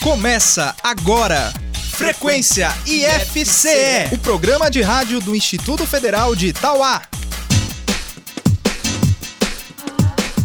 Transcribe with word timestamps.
Começa 0.00 0.76
agora. 0.80 1.52
Frequência 1.90 2.68
IFCE, 2.86 4.14
o 4.14 4.18
programa 4.18 4.70
de 4.70 4.80
rádio 4.80 5.18
do 5.18 5.34
Instituto 5.34 5.84
Federal 5.84 6.36
de 6.36 6.48
Itauá. 6.48 7.02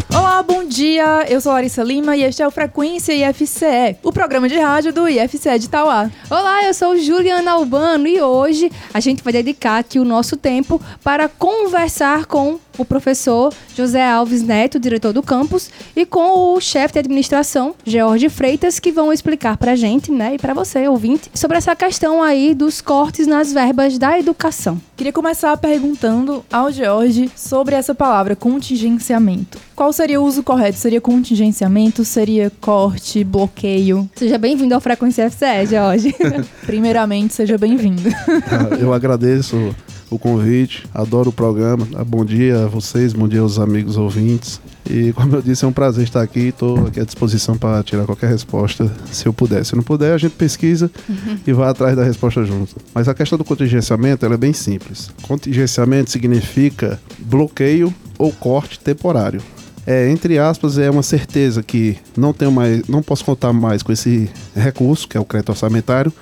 Olá, 0.09 0.41
bom 0.41 0.63
dia. 0.63 1.25
Eu 1.29 1.39
sou 1.39 1.51
Larissa 1.51 1.83
Lima 1.83 2.15
e 2.15 2.23
este 2.23 2.41
é 2.41 2.47
o 2.47 2.51
Frequência 2.51 3.13
IFCE, 3.13 3.97
o 4.01 4.11
programa 4.11 4.49
de 4.49 4.57
rádio 4.57 4.91
do 4.91 5.07
IFCE 5.07 5.59
de 5.59 5.65
Itauá. 5.67 6.09
Olá, 6.27 6.63
eu 6.63 6.73
sou 6.73 6.97
Juliana 6.97 7.51
Albano 7.51 8.07
e 8.07 8.19
hoje 8.19 8.71
a 8.91 8.99
gente 8.99 9.23
vai 9.23 9.33
dedicar 9.33 9.77
aqui 9.77 9.99
o 9.99 10.05
nosso 10.05 10.35
tempo 10.35 10.81
para 11.03 11.29
conversar 11.29 12.25
com 12.25 12.59
o 12.77 12.85
professor 12.85 13.53
José 13.75 14.07
Alves 14.07 14.41
Neto, 14.41 14.79
diretor 14.79 15.13
do 15.13 15.23
campus, 15.23 15.69
e 15.95 16.05
com 16.05 16.53
o 16.53 16.61
chefe 16.61 16.93
de 16.93 16.99
administração, 16.99 17.75
George 17.85 18.29
Freitas, 18.29 18.79
que 18.79 18.91
vão 18.91 19.11
explicar 19.11 19.57
para 19.57 19.73
a 19.73 19.75
gente, 19.75 20.11
né, 20.11 20.35
e 20.35 20.37
para 20.37 20.53
você, 20.53 20.87
ouvinte, 20.87 21.29
sobre 21.33 21.57
essa 21.57 21.75
questão 21.75 22.21
aí 22.21 22.53
dos 22.53 22.81
cortes 22.81 23.27
nas 23.27 23.51
verbas 23.51 23.97
da 23.97 24.17
educação. 24.17 24.79
Queria 24.95 25.13
começar 25.13 25.55
perguntando 25.57 26.45
ao 26.51 26.71
George 26.71 27.31
sobre 27.35 27.75
essa 27.75 27.95
palavra 27.95 28.35
contingenciamento. 28.35 29.57
Qual 29.75 29.91
seria 29.91 30.21
o 30.21 30.23
uso 30.23 30.43
correto? 30.43 30.77
Seria 30.77 31.01
contingenciamento? 31.01 32.05
Seria 32.05 32.51
corte, 32.61 33.23
bloqueio? 33.23 34.07
Seja 34.15 34.37
bem-vindo 34.37 34.75
ao 34.75 34.81
Frequência 34.81 35.29
FCE, 35.29 35.65
George. 35.67 36.15
Primeiramente, 36.65 37.33
seja 37.33 37.57
bem-vindo. 37.57 38.03
Eu 38.79 38.93
agradeço 38.93 39.75
o 40.13 40.19
convite, 40.19 40.85
adoro 40.93 41.29
o 41.29 41.33
programa. 41.33 41.87
Ah, 41.95 42.03
bom 42.03 42.23
dia 42.23 42.65
a 42.65 42.67
vocês, 42.67 43.13
bom 43.13 43.27
dia 43.27 43.41
aos 43.41 43.57
amigos 43.57 43.97
ouvintes. 43.97 44.61
E 44.89 45.11
como 45.13 45.35
eu 45.35 45.41
disse, 45.41 45.65
é 45.65 45.67
um 45.67 45.73
prazer 45.73 46.03
estar 46.03 46.21
aqui. 46.21 46.49
Estou 46.49 46.87
aqui 46.87 46.99
à 46.99 47.03
disposição 47.03 47.57
para 47.57 47.81
tirar 47.83 48.05
qualquer 48.05 48.29
resposta, 48.29 48.91
se 49.11 49.25
eu 49.25 49.33
puder. 49.33 49.65
Se 49.65 49.75
não 49.75 49.81
puder, 49.81 50.13
a 50.13 50.17
gente 50.17 50.35
pesquisa 50.35 50.91
uhum. 51.09 51.37
e 51.47 51.53
vai 51.53 51.69
atrás 51.69 51.95
da 51.95 52.03
resposta 52.03 52.43
junto. 52.43 52.75
Mas 52.93 53.07
a 53.07 53.13
questão 53.13 53.37
do 53.37 53.43
contingenciamento 53.43 54.25
é 54.25 54.37
bem 54.37 54.53
simples. 54.53 55.09
Contingenciamento 55.23 56.11
significa 56.11 56.99
bloqueio 57.19 57.93
ou 58.17 58.31
corte 58.31 58.79
temporário. 58.79 59.41
É, 59.85 60.09
entre 60.09 60.37
aspas, 60.37 60.77
é 60.77 60.89
uma 60.89 61.03
certeza 61.03 61.61
que 61.61 61.97
não 62.15 62.31
tenho 62.31 62.51
mais, 62.51 62.87
não 62.87 63.01
posso 63.01 63.25
contar 63.25 63.51
mais 63.51 63.83
com 63.83 63.91
esse 63.91 64.29
recurso, 64.55 65.07
que 65.07 65.17
é 65.17 65.19
o 65.19 65.25
crédito 65.25 65.49
orçamentário, 65.49 66.13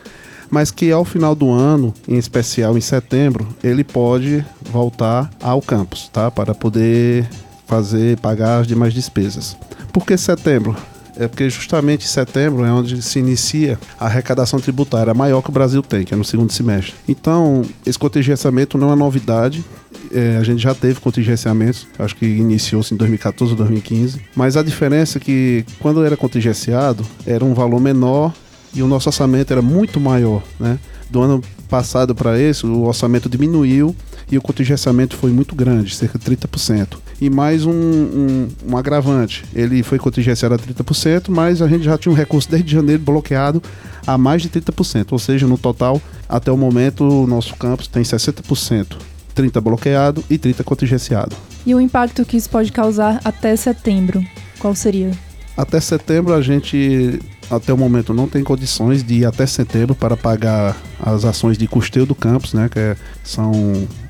mas 0.51 0.69
que 0.69 0.91
ao 0.91 1.05
final 1.05 1.33
do 1.33 1.49
ano, 1.49 1.93
em 2.07 2.17
especial 2.17 2.77
em 2.77 2.81
setembro, 2.81 3.47
ele 3.63 3.83
pode 3.83 4.45
voltar 4.69 5.31
ao 5.41 5.61
campus, 5.61 6.09
tá? 6.09 6.29
Para 6.29 6.53
poder 6.53 7.27
fazer, 7.65 8.19
pagar 8.19 8.59
as 8.59 8.67
demais 8.67 8.93
despesas. 8.93 9.55
Por 9.93 10.05
que 10.05 10.17
setembro? 10.17 10.75
É 11.17 11.27
porque 11.27 11.49
justamente 11.49 12.07
setembro 12.07 12.65
é 12.65 12.71
onde 12.71 13.01
se 13.01 13.19
inicia 13.19 13.77
a 13.99 14.05
arrecadação 14.05 14.59
tributária 14.59 15.13
maior 15.13 15.41
que 15.41 15.49
o 15.49 15.53
Brasil 15.53 15.81
tem, 15.81 16.03
que 16.03 16.13
é 16.13 16.17
no 16.17 16.23
segundo 16.23 16.51
semestre. 16.51 16.93
Então, 17.07 17.63
esse 17.85 17.99
contingenciamento 17.99 18.77
não 18.77 18.91
é 18.91 18.95
novidade, 18.95 19.63
é, 20.11 20.37
a 20.37 20.43
gente 20.43 20.61
já 20.61 20.73
teve 20.73 20.99
contingenciamentos, 20.99 21.87
acho 21.99 22.15
que 22.15 22.25
iniciou-se 22.25 22.93
em 22.93 22.97
2014 22.97 23.53
ou 23.53 23.57
2015, 23.57 24.21
mas 24.35 24.57
a 24.57 24.63
diferença 24.63 25.17
é 25.17 25.21
que 25.21 25.65
quando 25.79 26.03
era 26.03 26.17
contingenciado, 26.17 27.05
era 27.25 27.43
um 27.43 27.53
valor 27.53 27.79
menor 27.79 28.33
e 28.73 28.81
o 28.81 28.87
nosso 28.87 29.09
orçamento 29.09 29.51
era 29.51 29.61
muito 29.61 29.99
maior, 29.99 30.43
né? 30.59 30.79
Do 31.09 31.21
ano 31.21 31.41
passado 31.69 32.15
para 32.15 32.39
esse, 32.39 32.65
o 32.65 32.83
orçamento 32.83 33.29
diminuiu 33.29 33.95
e 34.31 34.37
o 34.37 34.41
contingenciamento 34.41 35.17
foi 35.17 35.31
muito 35.31 35.55
grande, 35.55 35.93
cerca 35.93 36.17
de 36.17 36.25
30%. 36.25 36.97
E 37.19 37.29
mais 37.29 37.65
um, 37.65 37.71
um, 37.71 38.47
um 38.69 38.77
agravante, 38.77 39.43
ele 39.53 39.83
foi 39.83 39.99
contingenciado 39.99 40.55
a 40.55 40.57
30%, 40.57 41.29
mas 41.29 41.61
a 41.61 41.67
gente 41.67 41.83
já 41.83 41.97
tinha 41.97 42.11
um 42.11 42.15
recurso 42.15 42.49
desde 42.49 42.71
janeiro 42.71 43.01
bloqueado 43.03 43.61
a 44.07 44.17
mais 44.17 44.41
de 44.41 44.49
30%, 44.49 45.11
ou 45.11 45.19
seja, 45.19 45.45
no 45.45 45.57
total, 45.57 46.01
até 46.27 46.51
o 46.51 46.57
momento, 46.57 47.03
o 47.03 47.27
nosso 47.27 47.55
campus 47.55 47.87
tem 47.87 48.03
60%. 48.03 48.97
30 49.33 49.61
bloqueado 49.61 50.23
e 50.29 50.37
30 50.37 50.63
contingenciado. 50.63 51.35
E 51.65 51.73
o 51.73 51.79
impacto 51.79 52.25
que 52.25 52.35
isso 52.35 52.49
pode 52.49 52.71
causar 52.71 53.21
até 53.23 53.55
setembro, 53.55 54.21
qual 54.59 54.75
seria? 54.75 55.11
Até 55.55 55.79
setembro 55.79 56.33
a 56.33 56.41
gente 56.41 57.19
até 57.51 57.73
o 57.73 57.77
momento 57.77 58.13
não 58.13 58.27
tem 58.27 58.43
condições 58.43 59.03
de 59.03 59.15
ir 59.15 59.25
até 59.25 59.45
setembro 59.45 59.93
para 59.93 60.15
pagar 60.15 60.77
as 60.99 61.25
ações 61.25 61.57
de 61.57 61.67
custeio 61.67 62.05
do 62.05 62.15
campus, 62.15 62.53
né, 62.53 62.69
que 62.69 62.79
é, 62.79 62.95
são 63.23 63.51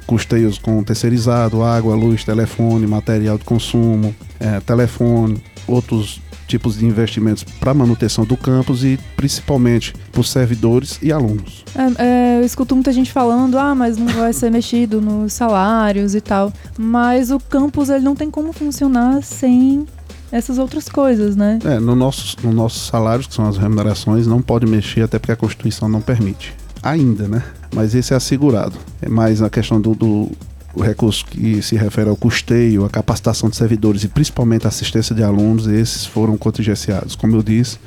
custeios 0.05 0.57
com 0.57 0.83
terceirizado, 0.83 1.63
água, 1.63 1.95
luz, 1.95 2.23
telefone, 2.23 2.85
material 2.85 3.37
de 3.37 3.43
consumo, 3.43 4.15
é, 4.39 4.59
telefone, 4.59 5.41
outros 5.67 6.21
tipos 6.51 6.77
de 6.77 6.85
investimentos 6.85 7.43
para 7.43 7.73
manutenção 7.73 8.25
do 8.25 8.35
campus 8.35 8.83
e 8.83 8.99
principalmente 9.15 9.93
por 10.11 10.25
servidores 10.25 10.99
e 11.01 11.09
alunos. 11.11 11.63
É, 11.73 12.03
é, 12.03 12.39
eu 12.39 12.45
escuto 12.45 12.75
muita 12.75 12.91
gente 12.91 13.09
falando, 13.09 13.57
ah, 13.57 13.73
mas 13.73 13.97
não 13.97 14.07
vai 14.07 14.33
ser 14.33 14.51
mexido 14.51 14.99
nos 14.99 15.31
salários 15.31 16.13
e 16.13 16.19
tal. 16.19 16.51
Mas 16.77 17.31
o 17.31 17.39
campus 17.39 17.89
ele 17.89 18.03
não 18.03 18.15
tem 18.15 18.29
como 18.29 18.51
funcionar 18.51 19.23
sem 19.23 19.87
essas 20.31 20.57
outras 20.57 20.87
coisas, 20.87 21.35
né? 21.35 21.59
É, 21.65 21.79
no 21.79 21.95
nosso, 21.95 22.37
no 22.43 22.51
nossos 22.51 22.87
salários, 22.87 23.27
que 23.27 23.33
são 23.33 23.47
as 23.47 23.57
remunerações, 23.57 24.25
não 24.25 24.41
pode 24.41 24.65
mexer 24.65 25.01
até 25.01 25.19
porque 25.19 25.31
a 25.31 25.35
Constituição 25.35 25.89
não 25.89 26.01
permite. 26.01 26.55
Ainda, 26.81 27.27
né? 27.27 27.43
Mas 27.75 27.93
esse 27.93 28.13
é 28.13 28.17
assegurado. 28.17 28.77
É 29.01 29.09
mais 29.09 29.41
a 29.41 29.49
questão 29.49 29.79
do, 29.79 29.93
do 29.93 30.31
o 30.73 30.81
recurso 30.81 31.25
que 31.25 31.61
se 31.61 31.75
refere 31.75 32.09
ao 32.09 32.15
custeio, 32.15 32.85
a 32.85 32.89
capacitação 32.89 33.49
de 33.49 33.57
servidores 33.57 34.03
e 34.03 34.07
principalmente 34.07 34.65
a 34.65 34.69
assistência 34.69 35.13
de 35.13 35.23
alunos, 35.23 35.67
esses 35.67 36.05
foram 36.05 36.37
contingenciados, 36.37 37.15
como 37.15 37.35
eu 37.35 37.43
disse, 37.43 37.77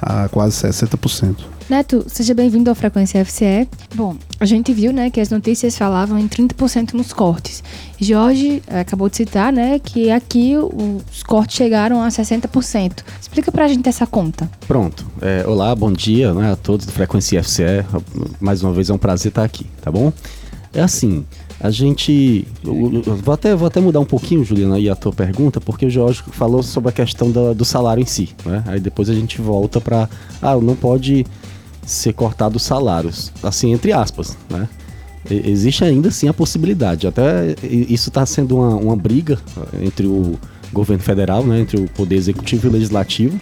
a 0.00 0.28
quase 0.28 0.56
60%. 0.56 1.55
Neto, 1.68 2.04
seja 2.06 2.32
bem-vindo 2.32 2.70
ao 2.70 2.76
Frequência 2.76 3.24
FCE. 3.24 3.68
Bom, 3.92 4.14
a 4.38 4.44
gente 4.44 4.72
viu, 4.72 4.92
né, 4.92 5.10
que 5.10 5.20
as 5.20 5.30
notícias 5.30 5.76
falavam 5.76 6.16
em 6.16 6.28
30% 6.28 6.92
nos 6.92 7.12
cortes. 7.12 7.60
Jorge 8.00 8.62
eh, 8.68 8.80
acabou 8.80 9.08
de 9.08 9.16
citar, 9.16 9.52
né, 9.52 9.80
que 9.80 10.08
aqui 10.08 10.54
os 10.56 11.24
cortes 11.24 11.56
chegaram 11.56 12.00
a 12.00 12.06
60%. 12.06 13.02
Explica 13.20 13.50
pra 13.50 13.66
gente 13.66 13.88
essa 13.88 14.06
conta. 14.06 14.48
Pronto. 14.68 15.04
É, 15.20 15.44
olá, 15.44 15.74
bom 15.74 15.92
dia 15.92 16.32
né, 16.32 16.52
a 16.52 16.56
todos 16.56 16.86
do 16.86 16.92
Frequência 16.92 17.42
FCE. 17.42 17.84
Mais 18.40 18.62
uma 18.62 18.72
vez 18.72 18.88
é 18.88 18.94
um 18.94 18.98
prazer 18.98 19.30
estar 19.30 19.42
aqui, 19.42 19.66
tá 19.82 19.90
bom? 19.90 20.12
É 20.72 20.80
assim, 20.80 21.24
a 21.58 21.70
gente. 21.70 22.46
vou, 22.62 23.34
até, 23.34 23.56
vou 23.56 23.66
até 23.66 23.80
mudar 23.80 23.98
um 23.98 24.04
pouquinho, 24.04 24.44
Juliana, 24.44 24.76
aí 24.76 24.88
a 24.88 24.94
tua 24.94 25.12
pergunta, 25.12 25.60
porque 25.60 25.86
o 25.86 25.90
Jorge 25.90 26.22
falou 26.30 26.62
sobre 26.62 26.90
a 26.90 26.92
questão 26.92 27.30
do 27.30 27.64
salário 27.64 28.02
em 28.02 28.06
si. 28.06 28.28
Né? 28.44 28.62
Aí 28.66 28.78
depois 28.78 29.08
a 29.08 29.14
gente 29.14 29.40
volta 29.40 29.80
para. 29.80 30.08
Ah, 30.40 30.54
não 30.56 30.76
pode 30.76 31.26
ser 31.86 32.12
cortado 32.12 32.56
os 32.56 32.62
salários. 32.62 33.32
Assim, 33.42 33.72
entre 33.72 33.92
aspas, 33.92 34.36
né? 34.50 34.68
Existe 35.28 35.84
ainda 35.84 36.10
sim 36.10 36.28
a 36.28 36.34
possibilidade. 36.34 37.06
Até 37.06 37.56
isso 37.62 38.10
está 38.10 38.24
sendo 38.24 38.56
uma, 38.56 38.76
uma 38.76 38.96
briga 38.96 39.38
entre 39.80 40.06
o 40.06 40.38
governo 40.72 41.02
federal, 41.02 41.44
né, 41.44 41.60
entre 41.60 41.80
o 41.80 41.88
poder 41.88 42.16
executivo 42.16 42.66
e 42.66 42.70
o 42.70 42.72
legislativo. 42.72 43.40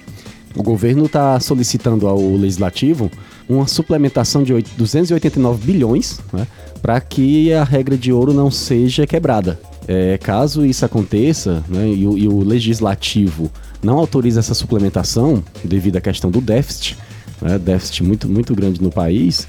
O 0.56 0.62
governo 0.62 1.06
está 1.06 1.38
solicitando 1.40 2.06
ao 2.06 2.18
legislativo 2.36 3.10
uma 3.48 3.66
suplementação 3.66 4.42
de 4.42 4.54
289 4.76 5.66
bilhões 5.66 6.20
né, 6.32 6.46
para 6.80 7.00
que 7.00 7.52
a 7.52 7.64
regra 7.64 7.98
de 7.98 8.12
ouro 8.12 8.32
não 8.32 8.50
seja 8.50 9.06
quebrada. 9.06 9.60
É, 9.86 10.16
caso 10.16 10.64
isso 10.64 10.84
aconteça 10.84 11.62
né, 11.68 11.88
e, 11.88 12.06
o, 12.06 12.16
e 12.16 12.26
o 12.28 12.38
legislativo 12.42 13.50
não 13.82 13.98
autorize 13.98 14.38
essa 14.38 14.54
suplementação 14.54 15.44
devido 15.62 15.96
à 15.96 16.00
questão 16.00 16.30
do 16.30 16.40
déficit, 16.40 16.96
né, 17.44 17.58
déficit 17.58 18.02
muito, 18.02 18.28
muito 18.28 18.54
grande 18.54 18.82
no 18.82 18.90
país, 18.90 19.46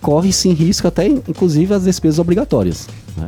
corre-se 0.00 0.48
em 0.48 0.52
risco 0.52 0.88
até, 0.88 1.06
inclusive, 1.06 1.74
as 1.74 1.84
despesas 1.84 2.18
obrigatórias. 2.18 2.88
Né? 3.16 3.26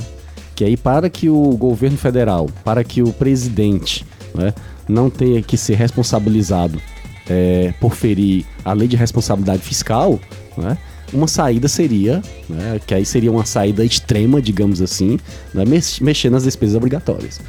Que 0.56 0.64
aí, 0.64 0.76
para 0.76 1.10
que 1.10 1.28
o 1.28 1.56
governo 1.56 1.98
federal, 1.98 2.48
para 2.64 2.82
que 2.82 3.02
o 3.02 3.12
presidente 3.12 4.06
né, 4.34 4.54
não 4.88 5.10
tenha 5.10 5.42
que 5.42 5.56
ser 5.56 5.74
responsabilizado 5.74 6.80
é, 7.28 7.74
por 7.80 7.94
ferir 7.94 8.46
a 8.64 8.72
lei 8.72 8.88
de 8.88 8.96
responsabilidade 8.96 9.62
fiscal, 9.62 10.18
né, 10.56 10.78
uma 11.12 11.28
saída 11.28 11.68
seria, 11.68 12.22
né, 12.48 12.80
que 12.84 12.94
aí 12.94 13.04
seria 13.04 13.30
uma 13.30 13.44
saída 13.44 13.84
extrema, 13.84 14.40
digamos 14.40 14.80
assim, 14.80 15.18
né, 15.52 15.64
mexer 16.00 16.30
nas 16.30 16.44
despesas 16.44 16.74
obrigatórias. 16.74 17.40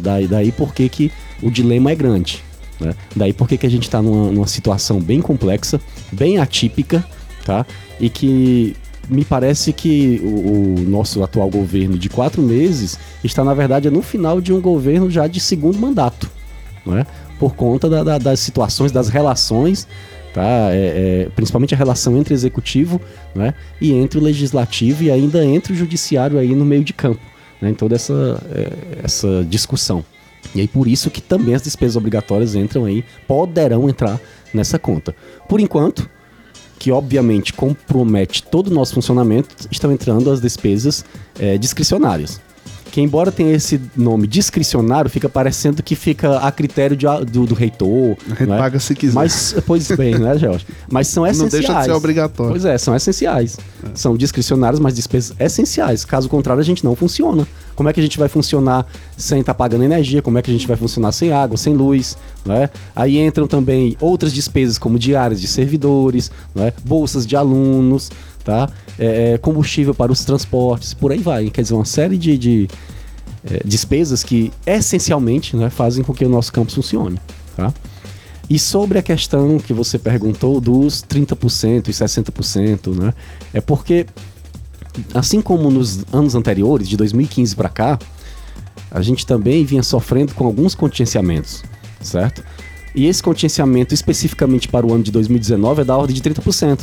Daí, 0.00 0.26
daí 0.26 0.52
porque 0.52 0.88
que 0.88 1.12
o 1.42 1.50
dilema 1.50 1.90
é 1.90 1.94
grande. 1.94 2.42
Né? 2.82 2.94
Daí 3.14 3.32
por 3.32 3.48
que 3.48 3.64
a 3.64 3.70
gente 3.70 3.84
está 3.84 4.02
numa, 4.02 4.30
numa 4.30 4.46
situação 4.46 5.00
bem 5.00 5.20
complexa, 5.20 5.80
bem 6.10 6.38
atípica, 6.38 7.04
tá? 7.44 7.64
E 8.00 8.10
que 8.10 8.76
me 9.08 9.24
parece 9.24 9.72
que 9.72 10.20
o, 10.22 10.80
o, 10.80 10.80
nosso 10.80 11.22
atual 11.22 11.48
governo 11.48 11.98
de 11.98 12.08
quatro 12.08 12.42
meses 12.42 12.98
está, 13.22 13.44
na 13.44 13.54
verdade, 13.54 13.90
no 13.90 14.02
final 14.02 14.40
de 14.40 14.52
um 14.52 14.60
governo 14.60 15.10
já 15.10 15.26
de 15.26 15.40
segundo 15.40 15.78
mandato, 15.78 16.30
não 16.84 16.96
é? 16.96 17.06
por 17.38 17.54
conta 17.54 17.88
da, 17.88 18.04
da, 18.04 18.18
das 18.18 18.40
situações, 18.40 18.92
das 18.92 19.08
relações, 19.08 19.88
tá? 20.32 20.70
É, 20.70 21.24
é, 21.26 21.28
principalmente 21.34 21.74
a 21.74 21.76
relação 21.76 22.16
entre 22.16 22.32
executivo 22.32 23.00
né? 23.34 23.54
e 23.80 23.92
entre 23.92 24.18
o 24.18 24.22
legislativo 24.22 25.02
e 25.02 25.10
ainda 25.10 25.44
entre 25.44 25.72
o 25.72 25.76
judiciário 25.76 26.38
aí 26.38 26.54
no 26.54 26.64
meio 26.64 26.84
de 26.84 26.92
campo, 26.92 27.20
né? 27.60 27.70
em 27.70 27.74
toda 27.74 27.96
essa, 27.96 28.40
é, 28.50 29.04
essa 29.04 29.44
discussão. 29.48 30.04
E 30.54 30.60
aí 30.60 30.68
por 30.68 30.86
isso 30.88 31.10
que 31.10 31.20
também 31.20 31.54
as 31.54 31.62
despesas 31.62 31.96
obrigatórias 31.96 32.54
entram 32.54 32.84
aí, 32.84 33.04
poderão 33.26 33.88
entrar 33.88 34.20
nessa 34.52 34.78
conta. 34.78 35.14
Por 35.48 35.60
enquanto, 35.60 36.08
que 36.78 36.90
obviamente 36.90 37.52
compromete 37.52 38.42
todo 38.42 38.68
o 38.68 38.74
nosso 38.74 38.94
funcionamento, 38.94 39.54
estão 39.70 39.92
entrando 39.92 40.30
as 40.30 40.40
despesas 40.40 41.04
é, 41.38 41.56
discricionárias. 41.56 42.40
Que 42.92 43.00
embora 43.00 43.32
tenha 43.32 43.50
esse 43.54 43.80
nome 43.96 44.26
discricionário, 44.26 45.10
fica 45.10 45.26
parecendo 45.26 45.82
que 45.82 45.96
fica 45.96 46.36
a 46.36 46.52
critério 46.52 46.94
de, 46.94 47.06
do, 47.24 47.46
do, 47.46 47.54
reitor. 47.54 48.18
A 48.26 48.34
gente 48.34 48.42
é? 48.42 48.58
paga 48.58 48.78
se 48.78 48.94
quiser. 48.94 49.14
Mas, 49.14 49.56
pois 49.66 49.88
bem, 49.88 50.18
né, 50.18 50.36
Jorge? 50.36 50.66
Mas 50.90 51.08
são 51.08 51.26
essenciais. 51.26 51.52
Não 51.52 51.60
deixa 51.60 51.78
de 51.80 51.84
ser 51.86 51.92
obrigatório. 51.92 52.52
Pois 52.52 52.66
é, 52.66 52.76
são 52.76 52.94
essenciais. 52.94 53.56
É. 53.82 53.88
São 53.94 54.14
discricionários, 54.14 54.78
mas 54.78 54.94
despesas 54.94 55.34
essenciais. 55.40 56.04
Caso 56.04 56.28
contrário, 56.28 56.60
a 56.60 56.64
gente 56.64 56.84
não 56.84 56.94
funciona. 56.94 57.48
Como 57.74 57.88
é 57.88 57.94
que 57.94 58.00
a 58.00 58.02
gente 58.02 58.18
vai 58.18 58.28
funcionar 58.28 58.86
sem 59.16 59.40
estar 59.40 59.54
tá 59.54 59.58
pagando 59.58 59.84
energia? 59.84 60.20
Como 60.20 60.36
é 60.36 60.42
que 60.42 60.50
a 60.50 60.52
gente 60.52 60.68
vai 60.68 60.76
funcionar 60.76 61.12
sem 61.12 61.32
água, 61.32 61.56
sem 61.56 61.74
luz? 61.74 62.18
Né? 62.44 62.68
Aí 62.94 63.18
entram 63.18 63.46
também 63.46 63.96
outras 64.00 64.32
despesas 64.34 64.76
como 64.76 64.98
diárias 64.98 65.40
de 65.40 65.46
servidores, 65.46 66.30
né? 66.54 66.72
bolsas 66.84 67.26
de 67.26 67.36
alunos, 67.36 68.10
tá? 68.44 68.68
É, 68.98 69.32
é, 69.32 69.38
combustível 69.38 69.94
para 69.94 70.12
os 70.12 70.24
transportes, 70.24 70.94
por 70.94 71.12
aí 71.12 71.18
vai. 71.18 71.50
Quer 71.50 71.62
dizer, 71.62 71.74
uma 71.74 71.84
série 71.84 72.18
de, 72.18 72.36
de 72.36 72.68
é, 73.44 73.60
despesas 73.64 74.22
que 74.22 74.52
essencialmente 74.66 75.56
né, 75.56 75.70
fazem 75.70 76.04
com 76.04 76.12
que 76.12 76.24
o 76.24 76.28
nosso 76.28 76.52
campus 76.52 76.74
funcione. 76.74 77.18
Tá? 77.56 77.72
E 78.48 78.58
sobre 78.58 78.98
a 78.98 79.02
questão 79.02 79.58
que 79.58 79.72
você 79.72 79.98
perguntou 79.98 80.60
dos 80.60 81.02
30% 81.02 81.88
e 81.88 81.92
60%, 81.92 82.94
né? 82.94 83.14
É 83.54 83.60
porque, 83.60 84.06
assim 85.14 85.40
como 85.40 85.70
nos 85.70 86.04
anos 86.12 86.34
anteriores, 86.34 86.88
de 86.88 86.96
2015 86.96 87.56
para 87.56 87.68
cá, 87.68 87.98
a 88.90 89.00
gente 89.00 89.24
também 89.24 89.64
vinha 89.64 89.82
sofrendo 89.82 90.34
com 90.34 90.44
alguns 90.44 90.74
contingenciamentos, 90.74 91.62
certo? 92.00 92.44
E 92.94 93.06
esse 93.06 93.22
contingenciamento 93.22 93.94
especificamente 93.94 94.68
para 94.68 94.86
o 94.86 94.92
ano 94.92 95.02
de 95.02 95.10
2019 95.10 95.80
é 95.80 95.84
da 95.84 95.96
ordem 95.96 96.14
de 96.14 96.20
30%. 96.20 96.80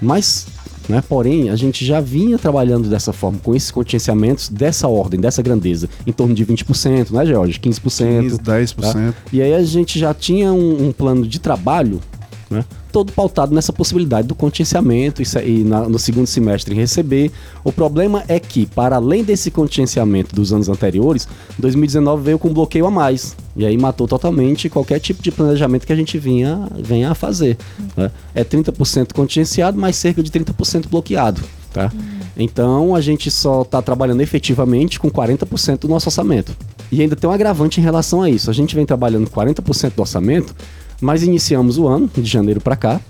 Mas 0.00 0.46
né? 0.88 1.02
Porém, 1.08 1.50
a 1.50 1.56
gente 1.56 1.84
já 1.84 2.00
vinha 2.00 2.38
trabalhando 2.38 2.88
dessa 2.88 3.12
forma, 3.12 3.38
com 3.42 3.54
esses 3.54 3.70
contingenciamentos 3.70 4.48
dessa 4.48 4.88
ordem, 4.88 5.20
dessa 5.20 5.42
grandeza, 5.42 5.88
em 6.06 6.12
torno 6.12 6.34
de 6.34 6.44
20%, 6.44 7.10
né, 7.10 7.26
Jorge? 7.26 7.58
15%. 7.58 8.20
15, 8.20 8.38
10%. 8.38 8.74
Tá? 8.76 9.14
E 9.32 9.42
aí 9.42 9.54
a 9.54 9.62
gente 9.62 9.98
já 9.98 10.14
tinha 10.14 10.52
um, 10.52 10.88
um 10.88 10.92
plano 10.92 11.26
de 11.26 11.38
trabalho 11.38 12.00
né? 12.48 12.64
todo 12.92 13.12
pautado 13.12 13.54
nessa 13.54 13.72
possibilidade 13.72 14.28
do 14.28 14.34
contingenciamento 14.34 15.22
e, 15.22 15.64
na, 15.64 15.88
no 15.88 15.98
segundo 15.98 16.26
semestre 16.26 16.74
receber. 16.74 17.30
O 17.64 17.72
problema 17.72 18.24
é 18.28 18.38
que, 18.38 18.66
para 18.66 18.96
além 18.96 19.24
desse 19.24 19.50
contingenciamento 19.50 20.34
dos 20.34 20.52
anos 20.52 20.68
anteriores, 20.68 21.28
2019 21.58 22.22
veio 22.22 22.38
com 22.38 22.48
um 22.48 22.54
bloqueio 22.54 22.86
a 22.86 22.90
mais. 22.90 23.36
E 23.56 23.66
aí 23.66 23.76
matou 23.76 24.06
totalmente 24.06 24.68
qualquer 24.68 25.00
tipo 25.00 25.22
de 25.22 25.30
planejamento 25.30 25.86
que 25.86 25.92
a 25.92 25.96
gente 25.96 26.18
vinha, 26.18 26.68
venha 26.78 27.10
a 27.10 27.14
fazer. 27.14 27.56
Né? 27.96 28.10
É 28.34 28.44
30% 28.44 29.12
contingenciado, 29.12 29.78
mais 29.78 29.96
cerca 29.96 30.22
de 30.22 30.30
30% 30.30 30.88
bloqueado. 30.88 31.42
Tá? 31.72 31.92
Então 32.36 32.94
a 32.94 33.00
gente 33.00 33.30
só 33.30 33.62
está 33.62 33.82
trabalhando 33.82 34.22
efetivamente 34.22 34.98
com 34.98 35.10
40% 35.10 35.80
do 35.80 35.88
nosso 35.88 36.08
orçamento. 36.08 36.56
E 36.90 37.02
ainda 37.02 37.16
tem 37.16 37.28
um 37.28 37.32
agravante 37.32 37.80
em 37.80 37.82
relação 37.82 38.22
a 38.22 38.30
isso. 38.30 38.48
A 38.48 38.54
gente 38.54 38.74
vem 38.74 38.86
trabalhando 38.86 39.28
40% 39.28 39.94
do 39.94 40.00
orçamento 40.00 40.54
mas 41.00 41.22
iniciamos 41.22 41.78
o 41.78 41.86
ano, 41.86 42.10
de 42.14 42.24
janeiro 42.24 42.60
para 42.60 42.76
cá, 42.76 43.00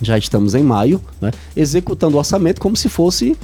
já 0.00 0.16
estamos 0.16 0.54
em 0.54 0.62
maio, 0.62 1.00
né, 1.20 1.30
executando 1.56 2.16
o 2.16 2.18
orçamento 2.18 2.60
como 2.60 2.76
se 2.76 2.88
fosse 2.88 3.36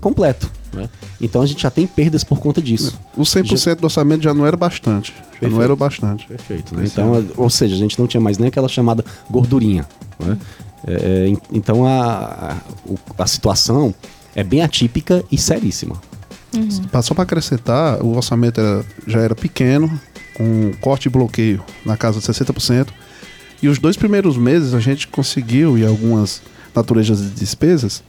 completo. 0.00 0.50
Né? 0.72 0.88
Então 1.20 1.40
a 1.40 1.46
gente 1.46 1.62
já 1.62 1.70
tem 1.70 1.86
perdas 1.86 2.24
por 2.24 2.38
conta 2.38 2.60
disso. 2.60 2.98
O 3.16 3.22
100% 3.22 3.64
já... 3.64 3.74
do 3.74 3.84
orçamento 3.84 4.22
já 4.22 4.34
não 4.34 4.44
era 4.44 4.56
bastante. 4.56 5.14
Já 5.40 5.48
não 5.48 5.62
era 5.62 5.72
o 5.72 5.76
bastante. 5.76 6.26
Perfeito. 6.26 6.74
Né? 6.74 6.84
Então, 6.86 7.24
ou 7.36 7.48
seja, 7.48 7.74
a 7.74 7.78
gente 7.78 7.98
não 7.98 8.06
tinha 8.06 8.20
mais 8.20 8.36
nem 8.36 8.48
aquela 8.48 8.68
chamada 8.68 9.04
gordurinha. 9.30 9.86
Né? 10.18 10.36
É, 10.86 10.92
é 10.92 11.36
então 11.52 11.86
a, 11.86 12.56
a, 13.18 13.22
a 13.22 13.26
situação 13.26 13.94
é 14.34 14.42
bem 14.42 14.60
atípica 14.60 15.24
e 15.30 15.38
seríssima. 15.38 15.96
Uhum. 16.54 17.02
Só 17.02 17.14
para 17.14 17.22
acrescentar, 17.22 18.02
o 18.02 18.16
orçamento 18.16 18.60
era, 18.60 18.84
já 19.06 19.20
era 19.20 19.34
pequeno, 19.34 20.00
com 20.36 20.70
corte 20.80 21.06
e 21.06 21.08
bloqueio 21.08 21.64
na 21.84 21.96
casa 21.96 22.20
de 22.20 22.26
60%. 22.26 22.88
E 23.62 23.68
os 23.68 23.78
dois 23.78 23.96
primeiros 23.96 24.36
meses 24.36 24.74
a 24.74 24.80
gente 24.80 25.08
conseguiu, 25.08 25.78
e 25.78 25.84
algumas 25.84 26.42
naturezas 26.74 27.20
de 27.20 27.30
despesas, 27.30 28.02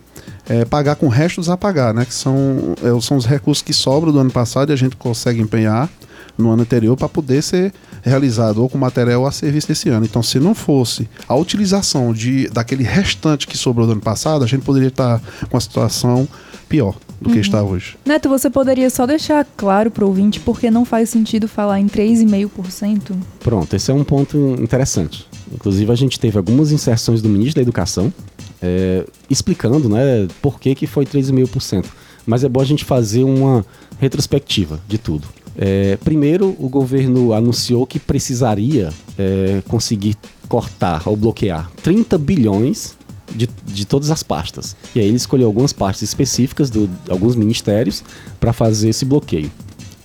é, 0.48 0.66
pagar 0.66 0.96
com 0.96 1.08
restos 1.08 1.50
a 1.50 1.56
pagar, 1.56 1.94
né? 1.94 2.04
Que 2.04 2.14
são, 2.14 2.76
é, 2.84 3.02
são 3.02 3.16
os 3.16 3.26
recursos 3.26 3.62
que 3.62 3.74
sobram 3.74 4.12
do 4.12 4.20
ano 4.20 4.32
passado 4.32 4.72
e 4.72 4.74
a 4.74 4.76
gente 4.76 4.98
consegue 4.98 5.42
empenhar 5.42 5.90
no 6.38 6.52
ano 6.52 6.64
anterior 6.64 6.98
para 6.98 7.08
poder 7.08 7.42
ser 7.42 7.74
realizado 8.04 8.62
ou 8.62 8.70
com 8.70 8.78
material 8.78 9.26
a 9.26 9.32
serviço 9.32 9.70
desse 9.70 9.90
ano. 9.90 10.06
Então, 10.06 10.22
se 10.22 10.38
não 10.38 10.54
fosse 10.54 11.10
a 11.28 11.36
utilização 11.36 12.14
de, 12.14 12.50
daquele 12.50 12.84
restante 12.84 13.48
que 13.48 13.58
sobrou 13.58 13.88
do 13.88 13.94
ano 13.94 14.02
passado, 14.02 14.44
a 14.44 14.48
gente 14.48 14.64
poderia 14.64 14.90
estar 14.90 15.22
com 15.50 15.56
a 15.56 15.62
situação 15.62 16.28
pior 16.68 16.96
do 17.20 17.30
uhum. 17.30 17.36
que 17.36 17.40
está 17.42 17.64
hoje. 17.64 17.98
Neto, 18.06 18.30
você 18.30 18.50
poderia 18.50 18.90
só 18.90 19.06
deixar 19.06 19.46
claro 19.56 19.90
para 19.90 20.04
o 20.04 20.08
ouvinte 20.08 20.40
porque 20.40 20.70
não 20.70 20.86
faz 20.86 21.10
sentido 21.10 21.48
falar 21.48 21.80
em 21.80 21.88
3,5%? 21.88 23.16
Pronto, 23.40 23.76
esse 23.76 23.92
é 23.92 23.94
um 23.94 24.04
ponto 24.04 24.38
interessante. 24.60 25.26
Inclusive, 25.54 25.92
a 25.92 25.96
gente 25.96 26.20
teve 26.20 26.38
algumas 26.38 26.72
inserções 26.72 27.22
do 27.22 27.30
ministro 27.30 27.56
da 27.56 27.62
Educação 27.62 28.14
é, 28.62 29.06
explicando 29.30 29.90
né, 29.90 30.28
por 30.42 30.60
que, 30.60 30.76
que 30.76 30.88
foi 30.88 31.06
3,5%. 31.06 31.86
Mas 32.26 32.44
é 32.44 32.50
bom 32.50 32.60
a 32.60 32.66
gente 32.66 32.84
fazer 32.84 33.24
uma 33.24 33.66
retrospectiva 34.00 34.80
de 34.88 34.98
tudo. 34.98 35.28
É, 35.58 35.98
primeiro, 36.04 36.56
o 36.60 36.70
governo 36.70 37.34
anunciou 37.34 37.88
que 37.88 38.00
precisaria 38.00 38.90
é, 39.18 39.62
conseguir 39.68 40.16
cortar 40.48 41.04
ou 41.06 41.16
bloquear 41.16 41.70
30 41.82 42.18
bilhões 42.18 42.97
de, 43.36 43.50
de 43.66 43.86
todas 43.86 44.12
as 44.12 44.24
pastas. 44.24 44.76
E 44.96 45.00
aí 45.00 45.08
ele 45.08 45.18
escolheu 45.18 45.48
algumas 45.48 45.74
pastas 45.74 46.08
específicas 46.08 46.70
de 46.70 46.90
alguns 47.10 47.36
ministérios 47.36 48.04
para 48.40 48.54
fazer 48.54 48.90
esse 48.90 49.06
bloqueio. 49.06 49.52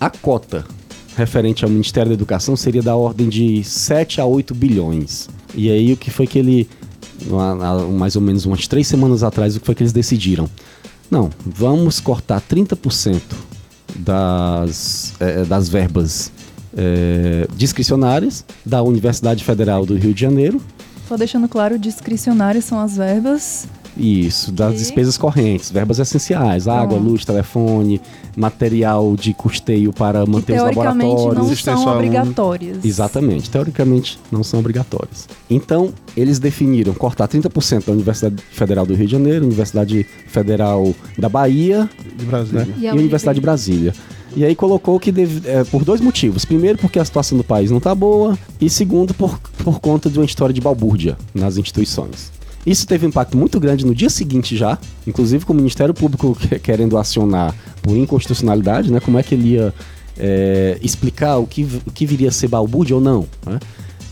A 0.01 0.11
cota 0.11 0.65
referente 1.17 1.65
ao 1.65 1.71
Ministério 1.71 2.09
da 2.09 2.15
Educação 2.15 2.57
seria 2.57 2.83
da 2.83 2.97
ordem 2.97 3.29
de 3.29 3.63
7 3.63 4.21
a 4.21 4.27
8 4.27 4.55
bilhões. 4.55 5.29
E 5.55 5.71
aí 5.71 5.93
o 5.93 5.97
que 5.97 6.11
foi 6.11 6.27
que 6.27 6.39
ele, 6.39 6.69
mais 7.93 8.17
ou 8.17 8.23
menos 8.23 8.47
umas 8.47 8.67
três 8.67 8.87
semanas 8.87 9.23
atrás, 9.23 9.55
o 9.57 9.61
que 9.61 9.67
foi 9.67 9.75
que 9.75 9.83
eles 9.83 9.93
decidiram? 9.93 10.49
Não, 11.11 11.31
vamos 11.45 12.01
cortar 12.01 12.41
30% 12.41 13.21
das, 13.97 15.13
é, 15.21 15.45
das 15.45 15.69
verbas 15.69 16.33
é, 16.75 17.47
discricionárias 17.55 18.45
da 18.65 18.83
Universidade 18.83 19.45
Federal 19.45 19.85
do 19.85 19.95
Rio 19.95 20.15
de 20.15 20.21
Janeiro 20.21 20.61
só 21.09 21.17
deixando 21.17 21.49
claro, 21.49 21.79
discricionárias 21.79 22.65
são 22.65 22.79
as 22.79 22.97
verbas 22.97 23.67
isso, 23.97 24.51
das 24.51 24.77
despesas 24.77 25.19
correntes, 25.19 25.71
verbas 25.71 25.99
essenciais, 25.99 26.67
água, 26.67 26.99
luz, 26.99 27.25
telefone, 27.25 28.01
material 28.37 29.15
de 29.17 29.35
custeio 29.35 29.93
para 29.93 30.25
manter 30.27 30.55
os 30.55 30.63
laboratórios. 30.63 31.23
Teoricamente 31.23 31.67
não 31.67 31.77
são 31.77 31.95
obrigatórias. 31.95 32.85
Exatamente, 32.85 33.51
teoricamente 33.51 34.21
não 34.31 34.43
são 34.43 34.61
obrigatórias. 34.61 35.29
Então, 35.51 35.93
eles 36.17 36.39
definiram 36.39 36.95
cortar 36.95 37.29
30% 37.29 37.87
da 37.87 37.93
Universidade 37.93 38.37
Federal 38.51 38.87
do 38.87 38.95
Rio 38.95 39.07
de 39.07 39.13
Janeiro, 39.13 39.45
Universidade 39.45 40.07
Federal 40.27 40.95
da 41.19 41.29
Bahia 41.29 41.89
de 42.17 42.25
Brasília. 42.25 42.65
Né? 42.65 42.75
E, 42.79 42.89
a 42.89 42.95
Universidade 42.95 43.37
de 43.37 43.43
Brasília. 43.43 43.95
E 44.35 44.45
aí 44.45 44.55
colocou 44.55 44.99
que 44.99 45.13
deve, 45.13 45.47
é, 45.49 45.63
por 45.65 45.85
dois 45.85 46.01
motivos. 46.01 46.45
Primeiro, 46.45 46.79
porque 46.79 46.99
a 46.99 47.05
situação 47.05 47.37
do 47.37 47.45
país 47.45 47.71
não 47.71 47.79
está 47.79 47.95
boa. 47.95 48.39
E 48.61 48.71
segundo, 48.71 49.13
por, 49.13 49.39
por 49.63 49.79
conta 49.79 50.09
de 50.09 50.19
uma 50.19 50.25
história 50.25 50.55
de 50.55 50.61
balbúrdia 50.61 51.19
nas 51.35 51.59
instituições. 51.59 52.33
Isso 52.65 52.87
teve 52.87 53.07
um 53.07 53.09
impacto 53.09 53.37
muito 53.37 53.59
grande 53.59 53.85
no 53.85 53.95
dia 53.95 54.09
seguinte 54.09 54.57
já, 54.57 54.79
inclusive 55.07 55.45
com 55.45 55.53
o 55.53 55.57
Ministério 55.57 55.93
Público 55.93 56.37
querendo 56.63 56.97
acionar 56.97 57.55
por 57.83 57.97
inconstitucionalidade, 57.97 58.93
né? 58.93 59.01
Como 59.01 59.19
é 59.19 59.23
que 59.23 59.35
ele 59.35 59.55
ia 59.55 59.75
é, 60.19 60.79
explicar 60.83 61.39
o 61.39 61.47
que, 61.47 61.67
o 61.87 61.91
que 61.91 62.07
viria 62.07 62.29
a 62.29 62.33
ser 62.33 62.49
balbúrdia 62.49 62.95
ou 62.95 63.03
não, 63.03 63.27
né? 63.45 63.59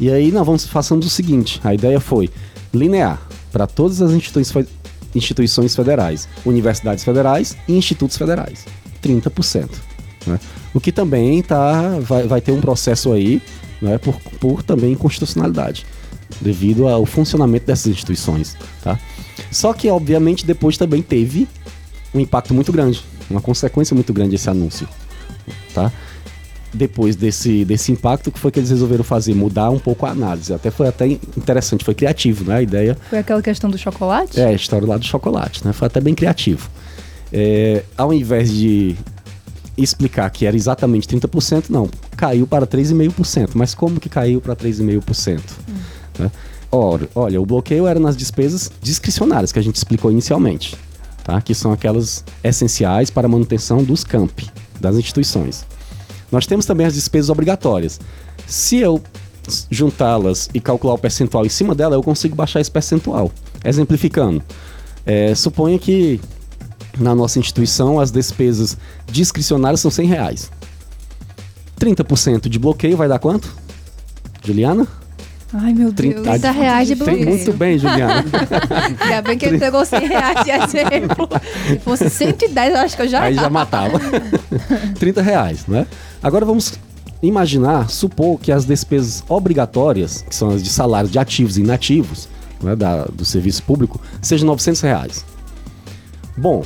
E 0.01 0.11
aí 0.11 0.33
nós 0.33 0.47
vamos 0.47 0.67
façamos 0.67 1.07
o 1.07 1.11
seguinte, 1.11 1.61
a 1.63 1.75
ideia 1.75 2.01
foi 2.01 2.31
linear 2.73 3.21
para 3.53 3.67
todas 3.67 4.01
as 4.01 4.13
instituições, 4.13 4.67
instituições 5.15 5.77
federais, 5.77 6.29
universidades 6.45 7.05
federais 7.05 7.57
e 7.69 7.77
institutos 7.77 8.17
federais, 8.17 8.65
30%. 9.03 9.69
Né? 10.27 10.41
O 10.73 10.81
que 10.81 10.93
também 10.93 11.43
tá, 11.43 11.99
vai, 12.01 12.27
vai 12.27 12.41
ter 12.41 12.53
um 12.53 12.61
processo 12.61 13.13
aí 13.13 13.43
né, 13.81 13.99
por, 13.99 14.19
por 14.41 14.63
também 14.63 14.93
inconstitucionalidade, 14.93 15.85
devido 16.41 16.89
ao 16.89 17.07
funcionamento 17.07 17.67
dessas 17.67 17.87
instituições. 17.87 18.57
Tá? 18.83 18.99
Só 19.51 19.73
que, 19.73 19.89
obviamente, 19.89 20.45
depois 20.45 20.77
também 20.77 21.03
teve 21.03 21.49
um 22.15 22.21
impacto 22.21 22.53
muito 22.53 22.73
grande, 22.73 23.03
uma 23.31 23.41
consequência 23.41 23.95
muito 23.95 24.13
grande 24.13 24.35
esse 24.35 24.51
anúncio. 24.51 24.89
Tá? 25.75 25.93
Depois 26.73 27.17
desse, 27.17 27.65
desse 27.65 27.91
impacto, 27.91 28.29
o 28.29 28.33
que 28.33 28.39
foi 28.39 28.51
que 28.51 28.61
eles 28.61 28.71
resolveram 28.71 29.03
fazer? 29.03 29.35
Mudar 29.35 29.71
um 29.71 29.79
pouco 29.79 30.07
a 30.07 30.11
análise. 30.11 30.53
Até 30.53 30.71
foi 30.71 30.87
até 30.87 31.07
interessante, 31.07 31.85
foi 31.85 31.95
criativo, 31.95 32.45
né? 32.45 32.57
A 32.57 32.63
ideia. 32.63 32.97
Foi 33.09 33.19
aquela 33.19 33.43
questão 33.43 33.69
do 33.69 33.77
chocolate? 33.77 34.41
É, 34.41 34.47
a 34.47 34.53
história 34.53 34.87
lá 34.87 34.97
do 34.97 35.05
chocolate, 35.05 35.67
né? 35.67 35.73
Foi 35.73 35.87
até 35.87 36.01
bem 36.01 36.15
criativo. 36.15 36.71
É, 37.33 37.83
ao 37.97 38.13
invés 38.13 38.53
de 38.53 38.97
explicar 39.77 40.31
que 40.31 40.47
era 40.47 40.57
exatamente 40.57 41.09
30%, 41.09 41.71
não, 41.71 41.89
caiu 42.17 42.47
para 42.47 42.67
3,5%. 42.67 43.51
Mas 43.55 43.75
como 43.75 43.99
que 43.99 44.09
caiu 44.09 44.41
para 44.41 44.55
3,5%? 44.55 45.41
Hum. 45.69 45.75
Né? 46.21 46.31
Ora, 46.71 47.09
olha, 47.15 47.41
o 47.41 47.47
bloqueio 47.47 47.87
era 47.87 47.99
nas 47.99 48.17
despesas 48.17 48.71
discricionárias 48.81 49.51
que 49.51 49.59
a 49.59 49.63
gente 49.63 49.77
explicou 49.77 50.13
inicialmente, 50.13 50.77
tá? 51.25 51.41
que 51.41 51.55
são 51.55 51.73
aquelas 51.73 52.25
essenciais 52.45 53.11
para 53.11 53.27
a 53.27 53.31
manutenção 53.31 53.83
dos 53.83 54.05
campi, 54.05 54.49
das 54.79 54.97
instituições. 54.97 55.67
Nós 56.31 56.47
temos 56.47 56.67
também 56.67 56.87
as 56.87 56.95
despesas 56.95 57.29
obrigatórias. 57.29 57.99
Se 58.47 58.77
eu 58.77 59.03
juntá-las 59.71 60.49
e 60.55 60.61
calcular 60.61 60.95
o 60.95 60.99
percentual 60.99 61.45
em 61.45 61.49
cima 61.49 61.75
dela, 61.75 61.97
eu 61.97 62.03
consigo 62.03 62.37
baixar 62.37 62.61
esse 62.61 62.71
percentual. 62.71 63.33
Exemplificando, 63.65 64.43
é, 65.05 65.35
suponha 65.35 65.79
que 65.79 66.21
na 66.99 67.15
nossa 67.15 67.39
instituição 67.39 67.99
as 67.99 68.11
despesas 68.11 68.77
discricionárias 69.11 69.81
são 69.81 69.91
100 69.91 70.07
reais. 70.07 70.51
30% 71.81 72.49
de 72.49 72.59
bloqueio 72.59 72.97
vai 72.97 73.09
dar 73.09 73.19
quanto? 73.19 73.53
Juliana? 74.45 74.87
Ai, 75.53 75.73
meu 75.73 75.91
Deus. 75.91 76.15
30 76.15 76.23
30 76.23 76.51
reais 76.53 76.89
de 76.89 76.95
bloqueio. 76.95 77.29
Muito 77.29 77.53
bem, 77.53 77.77
Juliana. 77.79 78.25
Ainda 79.01 79.23
bem 79.23 79.37
que 79.37 79.47
ele 79.47 79.59
pegou 79.59 79.85
100 79.85 80.07
reais 80.07 80.45
de 80.45 80.51
exemplo. 80.51 81.29
Se 81.67 81.79
fosse 81.81 82.09
110, 82.11 82.75
eu 82.75 82.81
acho 82.81 82.97
que 82.97 83.03
eu 83.03 83.09
já 83.09 83.23
Aí 83.23 83.35
já 83.35 83.51
matava. 83.51 83.99
30 84.99 85.21
reais, 85.23 85.67
né? 85.67 85.87
Agora 86.23 86.45
vamos 86.47 86.75
imaginar, 87.23 87.91
supor 87.91 88.39
que 88.39 88.53
as 88.53 88.65
despesas 88.65 89.25
obrigatórias, 89.29 90.23
que 90.29 90.35
são 90.35 90.51
as 90.51 90.63
de 90.63 90.69
salário 90.71 91.11
de 91.11 91.19
ativos 91.19 91.59
e 91.59 91.61
inativos, 91.63 92.29
né, 92.63 92.77
da, 92.77 93.05
do 93.07 93.25
serviço 93.25 93.63
público, 93.65 94.01
sejam 94.23 94.47
900 94.47 94.81
reais. 94.83 95.25
Bom, 96.37 96.63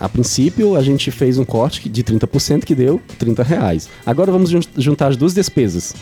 a 0.00 0.08
princípio 0.08 0.76
a 0.76 0.82
gente 0.82 1.10
fez 1.10 1.36
um 1.38 1.44
corte 1.44 1.88
de 1.88 2.02
30% 2.04 2.64
que 2.64 2.74
deu 2.74 3.00
30 3.18 3.42
reais. 3.42 3.88
Agora 4.06 4.30
vamos 4.32 4.50
jun- 4.50 4.60
juntar 4.76 5.08
as 5.08 5.16
duas 5.16 5.34
despesas. 5.34 5.94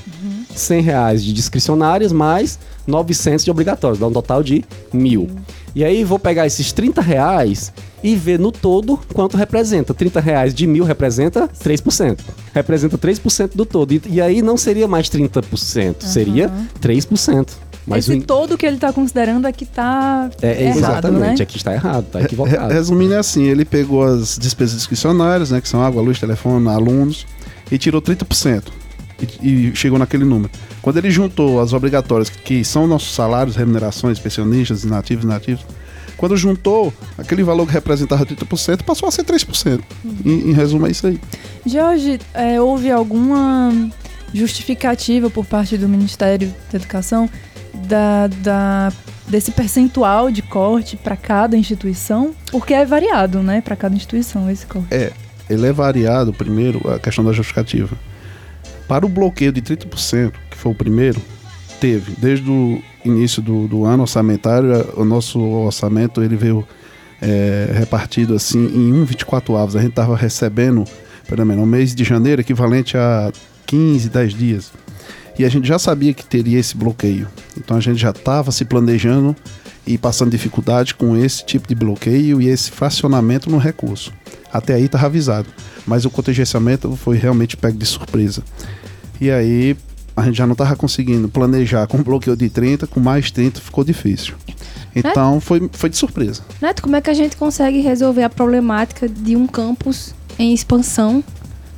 100 0.54 0.82
reais 0.82 1.25
de 1.25 1.32
discricionárias 1.32 2.12
mais 2.12 2.59
900 2.87 3.44
de 3.44 3.50
obrigatórios, 3.50 3.99
dá 3.99 4.06
um 4.06 4.12
total 4.12 4.42
de 4.42 4.64
mil. 4.92 5.28
E 5.75 5.85
aí 5.85 6.04
vou 6.04 6.18
pegar 6.18 6.47
esses 6.47 6.73
30 6.73 7.00
reais 7.00 7.73
e 8.02 8.16
ver 8.16 8.38
no 8.38 8.52
todo 8.52 8.99
quanto 9.14 9.37
representa. 9.37 9.94
30 9.94 10.21
reais 10.21 10.54
de 10.54 10.66
mil 10.66 10.85
representa 10.85 11.49
3%. 11.49 12.18
Representa 12.52 12.99
3% 12.99 13.50
do 13.54 13.64
todo. 13.64 13.92
E, 13.92 14.02
e 14.06 14.21
aí 14.21 14.42
não 14.42 14.56
seria 14.56 14.87
mais 14.88 15.09
30%, 15.09 16.02
seria 16.02 16.50
3%. 16.80 17.49
Mas 17.87 18.09
Esse 18.09 18.18
o, 18.18 18.23
todo 18.23 18.56
que 18.56 18.64
ele 18.64 18.76
tá 18.76 18.92
considerando 18.92 19.47
é 19.47 19.52
que 19.52 19.66
tá 19.66 20.30
é, 20.40 20.49
é 20.49 20.62
errado, 20.66 20.78
exatamente, 20.78 21.38
né? 21.38 21.42
aqui 21.42 21.56
está 21.56 21.73
errado, 21.75 22.04
está 22.06 22.23
equivocado. 22.23 22.73
Resumindo 22.73 23.14
é 23.14 23.18
assim, 23.18 23.42
ele 23.44 23.64
pegou 23.64 24.04
as 24.04 24.38
despesas 24.38 24.76
discricionárias, 24.76 25.50
né, 25.50 25.61
que 25.61 25.68
são 25.68 25.82
água, 25.82 26.00
luz, 26.00 26.21
telefone, 26.21 26.68
alunos, 26.68 27.26
e 27.73 27.78
tirou 27.78 28.00
30%. 28.00 28.64
E, 29.41 29.69
e 29.71 29.76
chegou 29.76 29.99
naquele 29.99 30.25
número. 30.25 30.50
Quando 30.81 30.97
ele 30.99 31.11
juntou 31.11 31.61
as 31.61 31.73
obrigatórias, 31.73 32.29
que 32.29 32.64
são 32.64 32.87
nossos 32.87 33.14
salários, 33.14 33.55
remunerações, 33.57 34.19
pensionistas, 34.19 34.85
inativos, 34.85 35.25
inativos, 35.25 35.64
quando 36.17 36.37
juntou, 36.37 36.93
aquele 37.19 37.43
valor 37.43 37.67
que 37.67 37.73
representava 37.73 38.25
30% 38.26 38.83
passou 38.83 39.09
a 39.09 39.12
ser 39.12 39.25
3%. 39.25 39.81
Em, 40.25 40.50
em 40.50 40.52
resumo, 40.52 40.87
é 40.87 40.91
isso 40.91 41.07
aí. 41.07 41.19
Jorge, 41.67 42.19
é, 42.35 42.61
houve 42.61 42.91
alguma 42.91 43.73
justificativa 44.33 45.29
por 45.31 45.45
parte 45.45 45.76
do 45.76 45.88
Ministério 45.88 46.52
da 46.71 46.79
Educação 46.79 47.29
da, 47.88 48.26
da- 48.26 48.93
desse 49.29 49.50
percentual 49.50 50.31
de 50.31 50.43
corte 50.43 50.97
para 50.97 51.17
cada 51.17 51.57
instituição? 51.57 52.35
Porque 52.50 52.75
é 52.75 52.85
variado, 52.85 53.41
né, 53.43 53.61
para 53.61 53.76
cada 53.76 53.95
instituição 53.95 54.50
esse 54.50 54.67
corte. 54.67 54.88
ele 55.49 55.67
é 55.67 55.73
variado, 55.73 56.33
primeiro, 56.33 56.81
a 56.91 56.99
questão 56.99 57.25
da 57.25 57.33
justificativa. 57.33 57.97
Para 58.89 59.07
o 59.07 59.09
bloqueio 59.09 59.53
de 59.53 59.62
30%, 59.62 60.33
que 60.51 60.57
foi 60.57 60.73
o 60.73 60.75
primeiro, 60.75 61.21
teve, 61.81 62.12
desde 62.19 62.49
o 62.51 62.83
início 63.05 63.41
do, 63.43 63.67
do 63.67 63.85
ano 63.85 64.03
orçamentário, 64.03 64.73
a- 64.75 65.01
o 65.01 65.05
nosso 65.05 65.41
orçamento 65.41 66.23
ele 66.23 66.37
veio 66.37 66.67
é, 67.21 67.71
repartido 67.75 68.35
assim 68.35 68.59
em 68.67 68.93
1,24 69.07 69.57
avos. 69.61 69.77
A 69.77 69.81
gente 69.81 69.91
estava 69.91 70.17
recebendo, 70.17 70.85
pelo 71.29 71.47
menos, 71.47 71.61
no 71.61 71.67
mês 71.67 71.95
de 71.95 72.03
janeiro, 72.05 72.41
equivalente 72.41 72.97
a 72.97 73.31
15, 73.67 74.09
10 74.09 74.35
dias. 74.35 74.73
E 75.39 75.45
a 75.45 75.49
gente 75.49 75.67
já 75.67 75.79
sabia 75.79 76.12
que 76.12 76.25
teria 76.27 76.59
esse 76.59 76.77
bloqueio. 76.77 77.27
Então 77.57 77.77
a 77.77 77.81
gente 77.81 77.99
já 77.99 78.11
estava 78.11 78.51
se 78.53 78.65
planejando 78.65 79.35
e 79.87 79.99
passando 79.99 80.31
dificuldade 80.31 80.95
com 80.95 81.17
esse 81.17 81.45
tipo 81.45 81.67
de 81.67 81.75
bloqueio 81.75 82.41
e 82.41 82.49
esse 82.49 82.71
fracionamento 82.71 83.51
no 83.51 83.59
recurso. 83.59 84.12
Até 84.53 84.75
aí 84.75 84.85
estava 84.85 85.07
avisado. 85.07 85.49
Mas 85.87 86.05
o 86.05 86.11
contingenciamento 86.11 86.95
foi 86.97 87.17
realmente 87.17 87.57
pego 87.57 87.77
de 87.77 87.87
surpresa. 87.87 88.43
E 89.21 89.31
aí 89.31 89.77
a 90.17 90.23
gente 90.25 90.37
já 90.37 90.47
não 90.47 90.53
estava 90.53 90.77
conseguindo 90.77 91.29
planejar 91.29 91.87
com 91.87 91.99
um 91.99 92.03
bloqueio 92.03 92.37
de 92.37 92.49
30, 92.49 92.87
com 92.87 93.01
mais 93.01 93.31
30 93.31 93.61
ficou 93.61 93.83
difícil. 93.83 94.35
Então 94.95 95.41
foi, 95.41 95.69
foi 95.73 95.89
de 95.89 95.97
surpresa. 95.97 96.43
Neto, 96.61 96.83
como 96.83 96.97
é 96.97 97.01
que 97.01 97.11
a 97.11 97.15
gente 97.15 97.37
consegue 97.37 97.81
resolver 97.81 98.23
a 98.23 98.31
problemática 98.31 99.09
de 99.09 99.37
um 99.37 99.47
campus 99.47 100.15
em 100.39 100.53
expansão 100.53 101.25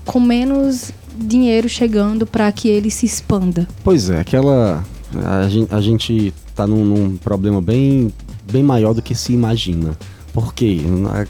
com 0.04 0.20
menos 0.20 0.90
dinheiro 1.16 1.68
chegando 1.68 2.26
para 2.26 2.50
que 2.50 2.68
ele 2.68 2.90
se 2.90 3.06
expanda? 3.06 3.68
Pois 3.82 4.11
é, 4.11 4.20
aquela. 4.20 4.84
A 5.25 5.49
gente, 5.49 5.73
a 5.75 5.80
gente 5.80 6.34
tá 6.54 6.66
num, 6.66 6.84
num 6.84 7.16
problema 7.16 7.61
bem, 7.61 8.12
bem 8.50 8.62
maior 8.62 8.94
do 8.94 9.02
que 9.02 9.14
se 9.14 9.32
imagina. 9.32 9.96
Por 10.32 10.54
quê? 10.54 10.80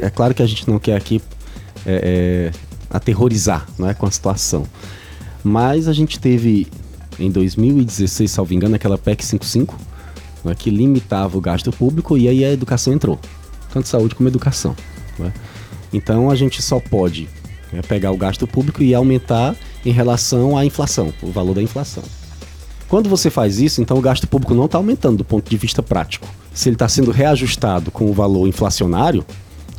É 0.01 0.11
claro 0.11 0.35
que 0.35 0.43
a 0.43 0.47
gente 0.47 0.69
não 0.69 0.79
quer 0.79 0.97
aqui 0.97 1.21
é, 1.85 2.53
é, 2.53 2.59
aterrorizar 2.91 3.67
é, 3.81 3.95
com 3.95 4.07
a 4.07 4.11
situação. 4.11 4.65
Mas 5.43 5.89
a 5.89 5.93
gente 5.93 6.19
teve 6.19 6.67
em 7.19 7.31
2016, 7.31 8.31
salvo 8.31 8.55
engano, 8.55 8.75
aquela 8.75 8.99
PEC 8.99 9.25
55, 9.25 9.79
né, 10.45 10.55
que 10.55 10.71
limitava 10.71 11.37
o 11.37 11.41
gasto 11.41 11.71
público 11.71 12.17
e 12.17 12.29
aí 12.29 12.45
a 12.45 12.51
educação 12.51 12.93
entrou. 12.93 13.19
Tanto 13.73 13.89
saúde 13.89 14.15
como 14.15 14.29
educação. 14.29 14.75
né. 15.19 15.33
Então 15.93 16.31
a 16.31 16.35
gente 16.35 16.61
só 16.61 16.81
pode 16.81 17.29
né, 17.73 17.83
pegar 17.83 18.11
o 18.11 18.17
gasto 18.17 18.47
público 18.47 18.83
e 18.83 18.95
aumentar 18.95 19.55
em 19.85 19.93
relação 19.93 20.57
à 20.57 20.65
inflação, 20.65 21.13
o 21.23 21.31
valor 21.31 21.55
da 21.55 21.63
inflação. 21.63 22.03
Quando 22.89 23.09
você 23.09 23.31
faz 23.31 23.61
isso, 23.61 23.81
então 23.81 23.97
o 23.97 24.01
gasto 24.01 24.27
público 24.27 24.55
não 24.55 24.67
está 24.67 24.79
aumentando 24.79 25.19
do 25.19 25.25
ponto 25.25 25.49
de 25.49 25.57
vista 25.57 25.83
prático. 25.83 26.29
Se 26.53 26.69
ele 26.69 26.77
está 26.77 26.89
sendo 26.89 27.11
reajustado 27.11 27.91
com 27.91 28.11
o 28.11 28.13
valor 28.13 28.47
inflacionário, 28.47 29.25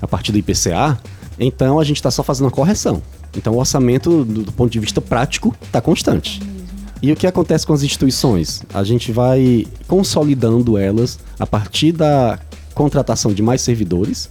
a 0.02 0.08
partir 0.08 0.32
do 0.32 0.38
IPCA, 0.38 1.00
então 1.40 1.80
a 1.80 1.84
gente 1.84 1.98
está 1.98 2.12
só 2.12 2.24
fazendo 2.24 2.46
uma 2.46 2.52
correção. 2.52 3.02
Então 3.36 3.54
o 3.54 3.58
orçamento, 3.58 4.24
do, 4.24 4.52
ponto 4.52 4.72
de 4.72 4.80
vista 4.80 5.02
prático, 5.02 5.56
está 5.64 5.82
constante. 5.82 6.42
E 7.02 7.12
o 7.12 7.16
que 7.16 7.28
acontece 7.28 7.68
com 7.68 7.74
as 7.74 7.84
instituições? 7.84 8.64
A 8.74 8.84
gente 8.84 9.12
vai 9.12 9.68
consolidando 9.88 10.78
elas 10.78 11.20
a 11.38 11.46
partir 11.46 11.92
da 11.92 12.40
contratação 12.74 13.34
de 13.34 13.42
mais 13.42 13.62
servidores 13.62 14.30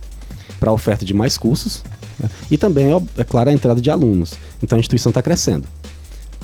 para 0.58 0.70
a 0.70 0.72
oferta 0.72 1.04
de 1.04 1.12
mais 1.12 1.36
cursos 1.36 1.82
né? 2.18 2.28
e 2.50 2.56
também, 2.56 2.86
é 3.16 3.24
claro, 3.24 3.50
a 3.50 3.52
entrada 3.52 3.80
de 3.80 3.90
alunos. 3.90 4.34
Então 4.62 4.76
a 4.76 4.80
instituição 4.80 5.10
está 5.10 5.22
crescendo. 5.22 5.66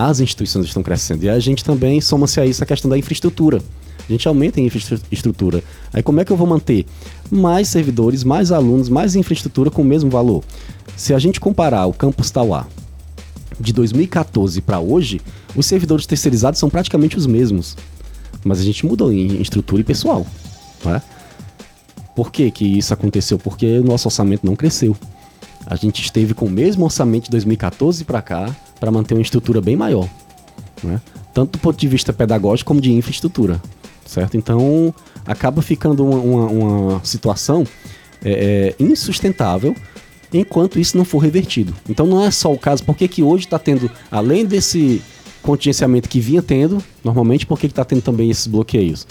As 0.00 0.18
instituições 0.18 0.64
estão 0.64 0.82
crescendo. 0.82 1.24
E 1.24 1.28
a 1.28 1.38
gente 1.38 1.62
também 1.62 2.00
soma-se 2.00 2.40
a 2.40 2.46
isso 2.46 2.62
a 2.62 2.66
questão 2.66 2.90
da 2.90 2.96
infraestrutura. 2.96 3.60
A 4.08 4.10
gente 4.10 4.26
aumenta 4.26 4.58
a 4.58 4.62
infraestrutura. 4.62 5.62
Aí 5.92 6.02
como 6.02 6.20
é 6.20 6.24
que 6.24 6.32
eu 6.32 6.38
vou 6.38 6.46
manter 6.46 6.86
mais 7.30 7.68
servidores, 7.68 8.24
mais 8.24 8.50
alunos, 8.50 8.88
mais 8.88 9.14
infraestrutura 9.14 9.70
com 9.70 9.82
o 9.82 9.84
mesmo 9.84 10.08
valor? 10.08 10.42
Se 10.96 11.12
a 11.12 11.18
gente 11.18 11.38
comparar 11.38 11.84
o 11.84 11.92
campus 11.92 12.30
Tauá 12.30 12.66
de 13.60 13.74
2014 13.74 14.62
para 14.62 14.80
hoje, 14.80 15.20
os 15.54 15.66
servidores 15.66 16.06
terceirizados 16.06 16.58
são 16.58 16.70
praticamente 16.70 17.18
os 17.18 17.26
mesmos. 17.26 17.76
Mas 18.42 18.58
a 18.58 18.62
gente 18.62 18.86
mudou 18.86 19.12
em 19.12 19.40
estrutura 19.42 19.82
e 19.82 19.84
pessoal. 19.84 20.26
Né? 20.82 21.02
Por 22.16 22.32
que, 22.32 22.50
que 22.50 22.64
isso 22.64 22.94
aconteceu? 22.94 23.38
Porque 23.38 23.78
o 23.78 23.84
nosso 23.84 24.08
orçamento 24.08 24.46
não 24.46 24.56
cresceu. 24.56 24.96
A 25.70 25.76
gente 25.76 26.02
esteve 26.02 26.34
com 26.34 26.46
o 26.46 26.50
mesmo 26.50 26.84
orçamento 26.84 27.26
de 27.26 27.30
2014 27.30 28.04
para 28.04 28.20
cá 28.20 28.54
para 28.80 28.90
manter 28.90 29.14
uma 29.14 29.22
estrutura 29.22 29.60
bem 29.60 29.76
maior. 29.76 30.08
Né? 30.82 31.00
Tanto 31.32 31.52
do 31.52 31.58
ponto 31.58 31.78
de 31.78 31.86
vista 31.86 32.12
pedagógico 32.12 32.66
como 32.66 32.80
de 32.80 32.92
infraestrutura. 32.92 33.62
Certo? 34.04 34.36
Então 34.36 34.92
acaba 35.24 35.62
ficando 35.62 36.04
uma, 36.04 36.18
uma, 36.18 36.46
uma 36.46 37.04
situação 37.04 37.64
é, 38.24 38.74
é, 38.78 38.82
insustentável 38.82 39.76
enquanto 40.32 40.80
isso 40.80 40.96
não 40.96 41.04
for 41.04 41.18
revertido. 41.18 41.72
Então 41.88 42.04
não 42.04 42.20
é 42.20 42.32
só 42.32 42.52
o 42.52 42.58
caso, 42.58 42.82
porque 42.82 43.06
que 43.06 43.22
hoje 43.22 43.44
está 43.44 43.58
tendo, 43.58 43.88
além 44.10 44.44
desse 44.44 45.00
contingenciamento 45.40 46.08
que 46.08 46.18
vinha 46.18 46.42
tendo, 46.42 46.82
normalmente, 47.04 47.46
por 47.46 47.58
que 47.58 47.66
está 47.66 47.84
tendo 47.84 48.02
também 48.02 48.28
esses 48.28 48.48
bloqueios? 48.48 49.06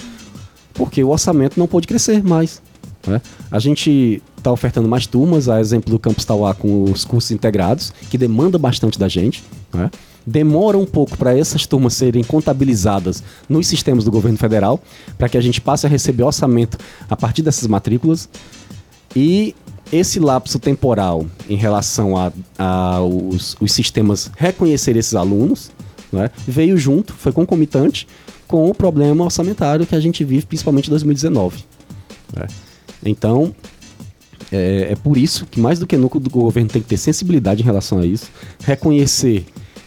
Porque 0.74 1.01
o 1.01 1.10
orçamento 1.10 1.58
não 1.58 1.68
pôde 1.68 1.88
crescer 1.88 2.22
mais. 2.22 2.62
Né? 3.06 3.22
A 3.51 3.60
gente 3.60 4.22
está 4.38 4.51
ofertando 4.51 4.88
mais 4.88 5.06
turmas, 5.06 5.50
a 5.50 5.60
exemplo 5.60 5.91
do 5.91 6.00
Campus 6.00 6.25
Tauá 6.25 6.53
com 6.53 6.84
os 6.84 7.06
cursos 7.06 7.32
integrados, 7.32 7.94
que 8.10 8.18
demanda 8.18 8.58
bastante 8.58 8.98
da 8.98 9.08
gente. 9.08 9.44
Né? 9.74 9.89
Demora 10.25 10.77
um 10.77 10.86
pouco 10.86 11.18
para 11.18 11.38
essas 11.38 11.65
turmas 11.65 11.94
serem 11.94 12.24
contabilizadas 12.24 13.24
nos 13.48 13.68
sistemas 13.68 14.03
do 14.03 14.12
governo 14.12 14.38
federal, 14.38 14.79
para 15.18 15.29
que 15.29 15.38
a 15.38 15.41
gente 15.41 15.60
passe 15.60 15.86
a 15.86 15.89
receber 15.89 16.24
orçamento 16.24 16.77
a 17.10 17.15
partir 17.15 17.41
dessas 17.41 17.68
matrículas. 17.68 18.29
E 19.15 19.56
esse 19.91 20.20
lapso 20.20 20.60
temporal 20.60 21.25
em 21.50 21.56
relação 21.56 22.15
a, 22.15 22.32
a 22.58 23.01
os, 23.01 23.58
os 23.60 23.72
sistemas 23.72 24.29
reconhecer 24.38 24.96
esses 24.96 25.15
alunos 25.15 25.72
né, 26.12 26.29
veio 26.48 26.77
junto, 26.77 27.13
foi 27.13 27.32
concomitante 27.32 28.08
com 28.48 28.70
o 28.70 28.74
problema 28.74 29.24
orçamentário 29.24 29.86
que 29.86 29.96
a 29.96 30.00
gente 30.00 30.24
vive, 30.24 30.46
principalmente 30.46 30.88
em 30.88 30.89
2019. 30.91 31.63
né? 32.36 32.48
Então, 33.03 33.53
é, 34.51 34.89
é 34.91 34.96
por 34.96 35.18
isso 35.18 35.46
que, 35.46 35.60
mais 35.60 35.79
do 35.79 35.88
que 35.88 35.98
nunca, 35.98 36.18
o 36.18 36.22
governo 36.22 36.70
tem 36.70 36.82
que 36.82 36.88
ter 36.88 36.98
sensibilidade 36.98 37.62
em 37.62 37.65
relação 37.65 38.00
a 38.00 38.06
isso, 38.06 38.29
reconhecer 38.63 39.46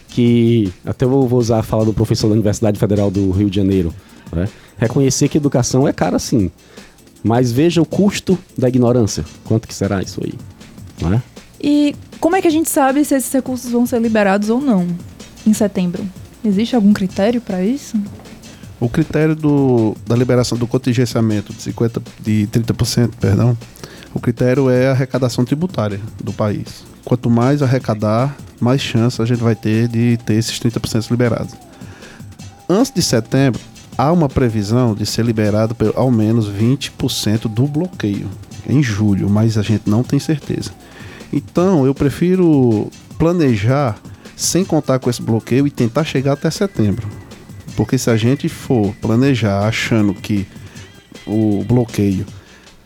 que, 0.09 0.71
até 0.85 1.05
vou 1.05 1.27
usar 1.33 1.59
a 1.59 1.63
fala 1.63 1.85
do 1.85 1.93
professor 1.93 2.27
da 2.27 2.33
Universidade 2.33 2.79
Federal 2.79 3.09
do 3.09 3.31
Rio 3.31 3.49
de 3.49 3.55
Janeiro, 3.55 3.93
né? 4.31 4.47
reconhecer 4.77 5.27
que 5.27 5.37
educação 5.37 5.87
é 5.87 5.93
cara 5.93 6.19
sim, 6.19 6.51
mas 7.23 7.51
veja 7.51 7.81
o 7.81 7.85
custo 7.85 8.37
da 8.57 8.67
ignorância, 8.67 9.25
quanto 9.43 9.67
que 9.67 9.73
será 9.73 10.01
isso 10.01 10.21
aí, 10.23 10.33
não 11.01 11.13
é? 11.13 11.21
E 11.61 11.95
como 12.19 12.35
é 12.35 12.41
que 12.41 12.47
a 12.47 12.51
gente 12.51 12.69
sabe 12.69 13.03
se 13.05 13.15
esses 13.15 13.31
recursos 13.31 13.71
vão 13.71 13.85
ser 13.85 14.01
liberados 14.01 14.49
ou 14.49 14.59
não 14.59 14.85
em 15.47 15.53
setembro? 15.53 16.05
Existe 16.43 16.75
algum 16.75 16.91
critério 16.91 17.39
para 17.39 17.63
isso? 17.63 17.97
O 18.83 18.89
critério 18.89 19.33
do, 19.33 19.95
da 20.05 20.13
liberação 20.13 20.57
do 20.57 20.67
contingenciamento 20.67 21.53
de, 21.53 21.61
50, 21.61 22.01
de 22.19 22.49
30%, 22.51 23.11
perdão, 23.17 23.57
o 24.13 24.19
critério 24.19 24.69
é 24.69 24.89
a 24.89 24.91
arrecadação 24.91 25.45
tributária 25.45 26.01
do 26.21 26.33
país. 26.33 26.83
Quanto 27.05 27.29
mais 27.29 27.61
arrecadar, 27.61 28.35
mais 28.59 28.81
chance 28.81 29.21
a 29.21 29.25
gente 29.25 29.41
vai 29.41 29.55
ter 29.55 29.87
de 29.87 30.17
ter 30.25 30.33
esses 30.33 30.59
30% 30.59 31.09
liberados. 31.11 31.53
Antes 32.67 32.91
de 32.93 33.01
setembro, 33.01 33.61
há 33.97 34.11
uma 34.11 34.27
previsão 34.27 34.93
de 34.93 35.05
ser 35.05 35.23
liberado 35.23 35.73
pelo, 35.73 35.93
ao 35.95 36.11
menos 36.11 36.51
20% 36.51 37.43
do 37.43 37.65
bloqueio 37.65 38.29
em 38.67 38.83
julho, 38.83 39.29
mas 39.29 39.57
a 39.57 39.61
gente 39.61 39.89
não 39.89 40.03
tem 40.03 40.19
certeza. 40.19 40.71
Então, 41.31 41.85
eu 41.85 41.95
prefiro 41.95 42.91
planejar 43.17 43.95
sem 44.35 44.65
contar 44.65 44.99
com 44.99 45.09
esse 45.09 45.21
bloqueio 45.21 45.65
e 45.65 45.71
tentar 45.71 46.03
chegar 46.03 46.33
até 46.33 46.51
setembro. 46.51 47.22
Porque 47.75 47.97
se 47.97 48.09
a 48.09 48.15
gente 48.17 48.47
for 48.49 48.93
planejar 49.01 49.67
achando 49.67 50.13
que 50.13 50.45
o 51.25 51.63
bloqueio, 51.67 52.25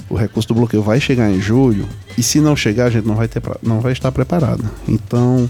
o 0.09 0.15
recurso 0.15 0.47
do 0.47 0.53
bloqueio 0.55 0.81
vai 0.83 0.99
chegar 1.01 1.29
em 1.29 1.41
julho, 1.41 1.87
e 2.17 2.23
se 2.23 2.39
não 2.39 2.55
chegar, 2.55 2.85
a 2.85 2.89
gente 2.89 3.05
não 3.05 3.15
vai, 3.15 3.27
ter, 3.27 3.41
não 3.61 3.79
vai 3.81 3.91
estar 3.91 4.11
preparado. 4.11 4.63
Então, 4.87 5.49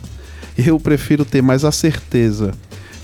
eu 0.58 0.80
prefiro 0.80 1.24
ter 1.24 1.42
mais 1.42 1.64
a 1.64 1.72
certeza 1.72 2.52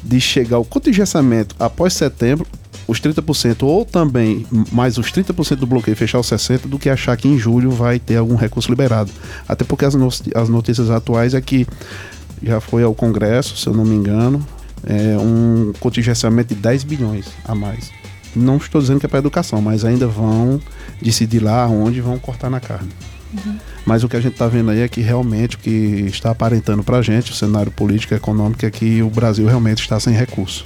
de 0.03 0.19
chegar 0.19 0.57
ao 0.57 0.65
contingenciamento 0.65 1.55
após 1.59 1.93
setembro, 1.93 2.45
os 2.85 2.99
30%, 2.99 3.63
ou 3.63 3.85
também 3.85 4.45
mais 4.71 4.97
os 4.97 5.09
30% 5.11 5.55
do 5.57 5.67
bloqueio 5.67 5.95
fechar 5.95 6.19
os 6.19 6.27
60%, 6.29 6.67
do 6.67 6.77
que 6.77 6.89
achar 6.89 7.15
que 7.15 7.27
em 7.29 7.37
julho 7.37 7.71
vai 7.71 7.99
ter 7.99 8.17
algum 8.17 8.35
recurso 8.35 8.69
liberado. 8.69 9.09
Até 9.47 9.63
porque 9.63 9.85
as, 9.85 9.93
no- 9.95 10.09
as 10.35 10.49
notícias 10.49 10.89
atuais 10.89 11.33
é 11.33 11.39
que 11.39 11.65
já 12.41 12.59
foi 12.59 12.83
ao 12.83 12.93
Congresso, 12.93 13.55
se 13.55 13.67
eu 13.67 13.73
não 13.73 13.85
me 13.85 13.95
engano, 13.95 14.45
é 14.85 15.17
um 15.17 15.73
contingenciamento 15.79 16.53
de 16.53 16.59
10 16.61 16.83
bilhões 16.83 17.27
a 17.45 17.53
mais. 17.55 17.91
Não 18.35 18.57
estou 18.57 18.81
dizendo 18.81 18.99
que 18.99 19.05
é 19.05 19.09
para 19.09 19.19
educação, 19.19 19.61
mas 19.61 19.85
ainda 19.85 20.07
vão 20.07 20.59
decidir 21.01 21.39
lá 21.39 21.67
onde 21.67 22.01
vão 22.01 22.17
cortar 22.17 22.49
na 22.49 22.59
carne. 22.59 22.89
Mas 23.85 24.03
o 24.03 24.09
que 24.09 24.15
a 24.15 24.19
gente 24.21 24.33
está 24.33 24.47
vendo 24.47 24.69
aí 24.71 24.81
é 24.81 24.87
que 24.87 25.01
realmente 25.01 25.55
o 25.55 25.59
que 25.59 25.69
está 26.07 26.31
aparentando 26.31 26.83
para 26.83 26.97
a 26.97 27.01
gente, 27.01 27.31
o 27.31 27.35
cenário 27.35 27.71
político 27.71 28.13
e 28.13 28.17
econômico, 28.17 28.65
é 28.65 28.69
que 28.71 29.01
o 29.01 29.09
Brasil 29.09 29.47
realmente 29.47 29.81
está 29.81 29.99
sem 29.99 30.13
recurso. 30.13 30.65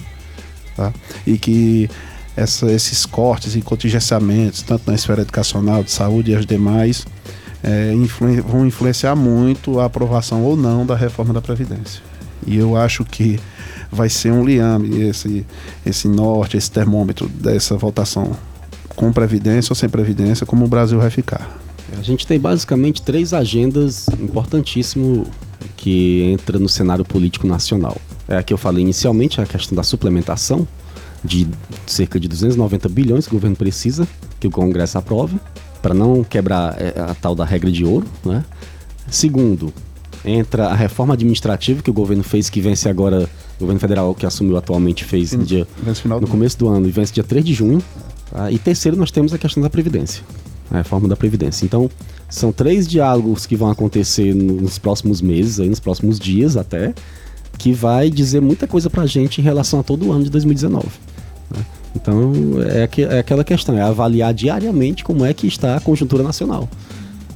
Tá? 0.75 0.93
E 1.25 1.37
que 1.37 1.89
essa- 2.35 2.69
esses 2.71 3.05
cortes 3.05 3.55
e 3.55 3.61
contingenciamentos, 3.61 4.61
tanto 4.61 4.83
na 4.87 4.95
esfera 4.95 5.21
educacional, 5.21 5.83
de 5.83 5.91
saúde 5.91 6.31
e 6.31 6.35
as 6.35 6.45
demais, 6.45 7.05
é, 7.63 7.91
vão 8.45 8.65
influenciar 8.67 9.15
muito 9.15 9.79
a 9.79 9.85
aprovação 9.85 10.43
ou 10.43 10.55
não 10.55 10.85
da 10.85 10.95
reforma 10.95 11.33
da 11.33 11.41
Previdência. 11.41 12.01
E 12.45 12.55
eu 12.57 12.77
acho 12.77 13.03
que 13.03 13.39
vai 13.91 14.09
ser 14.09 14.31
um 14.31 14.45
liame 14.45 15.01
esse, 15.01 15.45
esse 15.85 16.07
norte, 16.07 16.57
esse 16.57 16.69
termômetro 16.71 17.27
dessa 17.27 17.75
votação 17.75 18.35
com 18.95 19.11
Previdência 19.11 19.71
ou 19.71 19.75
sem 19.75 19.87
Previdência, 19.87 20.45
como 20.45 20.65
o 20.65 20.67
Brasil 20.67 20.99
vai 20.99 21.09
ficar. 21.09 21.59
A 21.97 22.01
gente 22.01 22.27
tem 22.27 22.39
basicamente 22.39 23.01
três 23.01 23.33
agendas 23.33 24.07
importantíssimas 24.19 25.27
que 25.77 26.23
entra 26.23 26.59
no 26.59 26.67
cenário 26.67 27.05
político 27.05 27.47
nacional. 27.47 27.97
É 28.27 28.37
a 28.37 28.43
que 28.43 28.53
eu 28.53 28.57
falei 28.57 28.83
inicialmente, 28.83 29.39
a 29.39 29.45
questão 29.45 29.75
da 29.75 29.83
suplementação 29.83 30.67
de 31.23 31.47
cerca 31.85 32.19
de 32.19 32.27
290 32.27 32.89
bilhões 32.89 33.25
que 33.25 33.33
o 33.33 33.37
governo 33.37 33.55
precisa 33.55 34.07
que 34.39 34.47
o 34.47 34.51
Congresso 34.51 34.97
aprove 34.97 35.39
para 35.81 35.93
não 35.93 36.23
quebrar 36.23 36.75
é, 36.79 36.93
a 36.99 37.15
tal 37.15 37.33
da 37.33 37.45
regra 37.45 37.71
de 37.71 37.85
ouro, 37.85 38.05
né? 38.25 38.43
Segundo, 39.09 39.73
entra 40.25 40.67
a 40.67 40.75
reforma 40.75 41.13
administrativa 41.13 41.81
que 41.81 41.89
o 41.89 41.93
governo 41.93 42.23
fez 42.23 42.49
que 42.49 42.59
vence 42.61 42.87
agora, 42.89 43.29
o 43.57 43.59
governo 43.59 43.79
federal 43.79 44.13
que 44.15 44.25
assumiu 44.25 44.57
atualmente 44.57 45.03
fez 45.05 45.31
no 45.33 45.43
dia 45.43 45.67
no 45.85 46.19
do 46.19 46.27
começo 46.27 46.57
do 46.57 46.67
ano 46.67 46.87
e 46.87 46.91
vence 46.91 47.13
dia 47.13 47.23
3 47.23 47.43
de 47.45 47.53
junho. 47.53 47.81
tá? 48.31 48.51
E 48.51 48.57
terceiro, 48.57 48.97
nós 48.97 49.11
temos 49.11 49.33
a 49.33 49.37
questão 49.37 49.61
da 49.63 49.69
Previdência, 49.69 50.23
a 50.71 50.77
reforma 50.77 51.07
da 51.07 51.15
Previdência. 51.15 51.65
Então, 51.65 51.89
são 52.29 52.51
três 52.51 52.87
diálogos 52.87 53.45
que 53.45 53.55
vão 53.55 53.69
acontecer 53.69 54.33
no- 54.35 54.61
nos 54.61 54.77
próximos 54.77 55.21
meses, 55.21 55.59
aí, 55.59 55.69
nos 55.69 55.79
próximos 55.79 56.19
dias 56.19 56.57
até, 56.57 56.93
que 57.57 57.71
vai 57.71 58.09
dizer 58.09 58.41
muita 58.41 58.67
coisa 58.67 58.89
pra 58.89 59.05
gente 59.05 59.39
em 59.39 59.43
relação 59.43 59.79
a 59.79 59.83
todo 59.83 60.07
o 60.07 60.11
ano 60.11 60.23
de 60.25 60.29
2019. 60.29 60.87
né? 61.55 61.65
Então, 61.95 62.31
é, 62.69 62.83
aque- 62.83 63.03
é 63.03 63.19
aquela 63.19 63.43
questão, 63.43 63.77
é 63.77 63.81
avaliar 63.81 64.33
diariamente 64.33 65.03
como 65.03 65.23
é 65.25 65.33
que 65.33 65.47
está 65.47 65.77
a 65.77 65.79
conjuntura 65.79 66.21
nacional. 66.21 66.69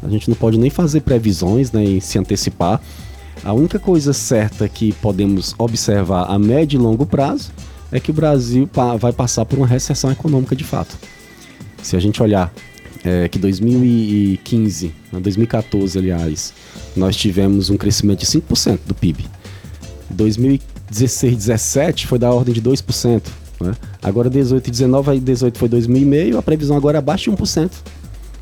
A 0.03 0.09
gente 0.09 0.29
não 0.29 0.35
pode 0.35 0.57
nem 0.57 0.69
fazer 0.69 1.01
previsões, 1.01 1.71
nem 1.71 1.99
se 1.99 2.17
antecipar. 2.17 2.81
A 3.43 3.53
única 3.53 3.79
coisa 3.79 4.13
certa 4.13 4.67
que 4.67 4.93
podemos 4.93 5.55
observar 5.57 6.25
a 6.25 6.37
médio 6.37 6.79
e 6.79 6.81
longo 6.81 7.05
prazo 7.05 7.51
é 7.91 7.99
que 7.99 8.11
o 8.11 8.13
Brasil 8.13 8.69
vai 8.99 9.11
passar 9.11 9.45
por 9.45 9.57
uma 9.57 9.67
recessão 9.67 10.11
econômica 10.11 10.55
de 10.55 10.63
fato. 10.63 10.97
Se 11.81 11.95
a 11.95 11.99
gente 11.99 12.21
olhar 12.21 12.53
é, 13.03 13.27
que 13.27 13.39
2015, 13.39 14.93
né, 15.11 15.19
2014, 15.19 15.97
aliás, 15.97 16.53
nós 16.95 17.15
tivemos 17.15 17.69
um 17.69 17.77
crescimento 17.77 18.19
de 18.19 18.25
5% 18.25 18.79
do 18.85 18.93
PIB. 18.93 19.25
2016, 20.09 21.35
17 21.35 22.07
foi 22.07 22.19
da 22.19 22.31
ordem 22.31 22.53
de 22.53 22.61
2%. 22.61 23.21
Né? 23.59 23.73
Agora 24.01 24.29
18 24.29 24.67
e 24.67 24.71
19, 24.71 25.11
aí 25.11 25.19
18 25.19 25.57
foi 25.57 25.69
2,5%, 25.69 26.37
a 26.37 26.41
previsão 26.41 26.77
agora 26.77 26.97
é 26.97 26.99
abaixo 26.99 27.29
de 27.29 27.37
1%. 27.37 27.71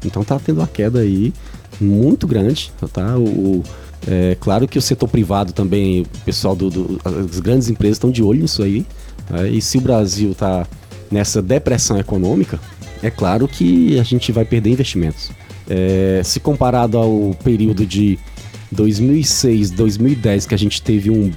Então 0.05 0.23
tá 0.23 0.39
tendo 0.39 0.57
uma 0.59 0.67
queda 0.67 0.99
aí 0.99 1.33
muito 1.79 2.25
grande, 2.27 2.71
tá? 2.93 3.17
O, 3.17 3.23
o- 3.23 3.63
é 4.07 4.37
claro 4.39 4.65
que 4.67 4.77
o 4.77 4.81
setor 4.81 5.09
privado 5.09 5.51
também, 5.51 6.01
o 6.03 6.05
pessoal 6.25 6.55
do, 6.55 6.69
do- 6.69 7.01
as 7.31 7.39
grandes 7.41 7.69
empresas 7.69 7.97
estão 7.97 8.09
de 8.11 8.23
olho 8.23 8.41
nisso 8.41 8.63
aí. 8.63 8.85
né? 9.29 9.49
E 9.49 9.61
se 9.61 9.77
o 9.77 9.81
Brasil 9.81 10.33
tá 10.33 10.65
nessa 11.11 11.41
depressão 11.41 11.99
econômica, 11.99 12.59
é 13.03 13.09
claro 13.09 13.47
que 13.47 13.99
a 13.99 14.03
gente 14.03 14.31
vai 14.31 14.45
perder 14.45 14.69
investimentos. 14.71 15.31
É, 15.69 16.21
se 16.23 16.39
comparado 16.39 16.97
ao 16.97 17.35
período 17.43 17.85
de 17.85 18.17
2006, 18.71 19.71
2010, 19.71 20.45
que 20.45 20.55
a 20.55 20.57
gente 20.57 20.81
teve 20.81 21.09
um 21.09 21.31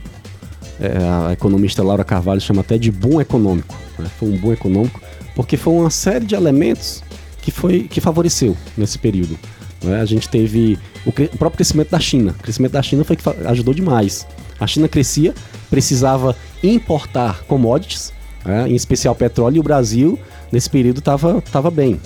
é, 0.81 1.29
a 1.29 1.33
economista 1.33 1.83
Laura 1.83 2.05
Carvalho 2.05 2.41
chama 2.41 2.61
até 2.61 2.79
de 2.79 2.91
boom 2.91 3.21
econômico. 3.21 3.75
né? 3.99 4.07
Foi 4.19 4.29
um 4.31 4.37
boom 4.37 4.53
econômico, 4.53 5.01
porque 5.35 5.57
foi 5.57 5.73
uma 5.75 5.91
série 5.91 6.25
de 6.25 6.35
elementos 6.35 7.03
que, 7.43 7.51
foi, 7.51 7.83
que 7.83 8.01
favoreceu 8.01 8.57
nesse 8.79 8.99
período. 8.99 9.39
né? 9.83 10.01
A 10.01 10.05
gente 10.07 10.29
teve 10.29 10.79
o, 11.05 11.11
o 11.11 11.13
próprio 11.13 11.57
crescimento 11.59 11.91
da 11.91 12.01
China. 12.01 12.35
O 12.39 12.43
crescimento 12.43 12.73
da 12.73 12.83
China 12.83 13.05
foi 13.05 13.17
que 13.17 13.23
ajudou 13.47 13.75
demais. 13.75 14.27
A 14.59 14.67
China 14.67 14.89
crescia, 14.89 15.35
precisava 15.69 16.35
importar 16.63 17.43
commodities, 17.45 18.13
né? 18.45 18.69
em 18.69 18.75
especial 18.75 19.15
petróleo, 19.15 19.57
e 19.57 19.61
o 19.61 19.63
Brasil, 19.63 20.19
nesse 20.51 20.71
período, 20.71 21.01
estava 21.01 21.43
tava 21.53 21.71
bem. 21.71 22.01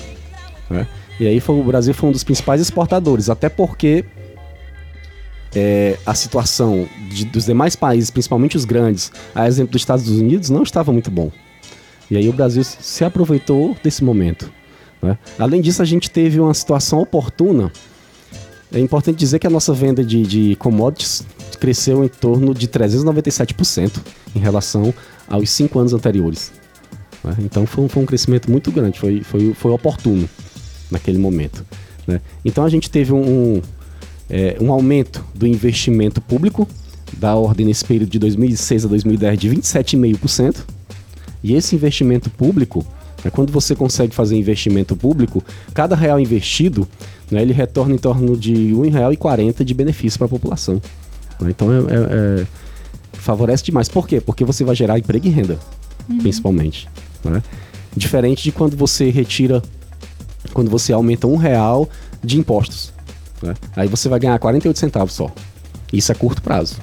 né? 0.69 0.87
E 1.21 1.27
aí 1.27 1.39
foi, 1.41 1.55
o 1.59 1.63
Brasil 1.65 1.95
foi 1.95 2.09
um 2.09 2.13
dos 2.13 2.25
principais 2.25 2.61
exportadores, 2.61 3.31
até 3.31 3.49
porque 3.49 4.05
é, 5.55 5.99
a 6.05 6.15
situação 6.15 6.87
de- 7.11 7.25
dos 7.25 7.47
demais 7.47 7.75
países, 7.77 8.11
principalmente 8.11 8.57
os 8.57 8.65
grandes, 8.65 9.11
a 9.35 9.47
exemplo 9.49 9.73
dos 9.73 9.83
Estados 9.83 10.09
Unidos, 10.11 10.51
não 10.51 10.63
estava 10.63 10.93
muito 10.93 11.11
bom. 11.11 11.31
E 12.11 12.17
aí 12.17 12.29
o 12.29 12.33
Brasil 12.33 12.63
se 12.65 13.05
aproveitou 13.05 13.77
desse 13.83 14.05
momento. 14.05 14.51
Né? 15.07 15.19
Além 15.39 15.61
disso, 15.61 15.81
a 15.83 15.85
gente 15.85 16.11
teve 16.11 16.39
uma 16.41 16.53
situação 16.55 17.01
oportuna. 17.01 17.73
É 18.73 18.81
importante 18.81 19.17
dizer 19.19 19.39
que 19.39 19.47
a 19.47 19.51
nossa 19.51 19.73
venda 19.73 20.05
de, 20.05 20.23
de 20.23 20.57
commodities 20.57 21.23
cresceu 21.61 22.05
em 22.05 22.09
torno 22.09 22.53
de 22.53 22.67
397% 22.69 23.93
em 24.35 24.39
relação 24.39 24.93
aos 25.29 25.49
cinco 25.51 25.79
anos 25.79 25.93
anteriores. 25.95 26.53
né? 27.25 27.35
Então 27.41 27.65
foi, 27.67 27.85
um- 27.85 27.89
foi 27.89 28.03
um 28.03 28.07
crescimento 28.07 28.51
muito 28.51 28.71
grande, 28.73 28.99
foi, 28.99 29.23
foi, 29.23 29.55
foi 29.55 29.71
oportuno 29.73 30.29
naquele 30.91 31.19
momento. 31.19 31.65
né? 32.07 32.21
Então 32.45 32.65
a 32.65 32.69
gente 32.69 32.91
teve 32.91 33.13
um, 33.13 33.23
um, 33.57 33.63
é, 34.29 34.57
um 34.61 34.73
aumento 34.73 35.25
do 35.35 35.47
investimento 35.47 36.21
público 36.21 36.69
da 37.17 37.35
ordem 37.37 37.67
nesse 37.67 37.85
período 37.85 38.11
de 38.11 38.19
2006 38.19 38.85
a 38.85 38.89
2010 38.89 39.39
de 39.39 39.49
27,5%. 39.51 40.57
E 41.43 41.55
esse 41.55 41.77
investimento 41.77 42.29
público, 42.31 42.85
né, 43.25 43.31
quando 43.31 43.53
você 43.53 43.75
consegue 43.75 44.15
fazer 44.15 44.37
investimento 44.37 44.97
público, 44.97 45.43
cada 45.75 45.95
real 45.97 46.19
investido, 46.21 46.87
né, 47.31 47.43
ele 47.43 47.53
retorna 47.53 47.95
em 47.95 47.99
torno 47.99 48.37
de 48.37 48.53
R$ 48.55 48.73
1,40 48.91 49.65
de 49.65 49.75
benefício 49.75 50.19
para 50.19 50.27
a 50.27 50.31
população. 50.31 50.81
né? 51.41 51.51
Então 51.51 51.73
é- 51.73 51.79
é- 51.79 52.41
é- 52.43 52.47
favorece 53.13 53.65
demais. 53.65 53.89
Por 53.89 54.07
quê? 54.07 54.21
Porque 54.21 54.45
você 54.45 54.65
vai 54.65 54.75
gerar 54.77 54.99
emprego 54.99 55.27
e 55.27 55.31
renda, 55.31 55.59
principalmente. 56.21 56.89
Né? 57.25 57.43
Diferente 57.97 58.43
de 58.43 58.53
quando 58.53 58.77
você 58.77 59.11
retira, 59.11 59.63
quando 60.53 60.71
você 60.71 60.93
aumenta 60.93 61.27
um 61.27 61.37
real 61.37 61.89
de 62.23 62.39
impostos. 62.39 62.93
Né? 63.43 63.55
Aí 63.75 63.89
você 63.89 64.09
vai 64.09 64.19
ganhar 64.21 64.39
48 64.39 64.79
centavos 64.79 65.13
só. 65.15 65.31
Isso 65.93 66.11
é 66.13 66.15
curto 66.15 66.41
prazo. 66.43 66.77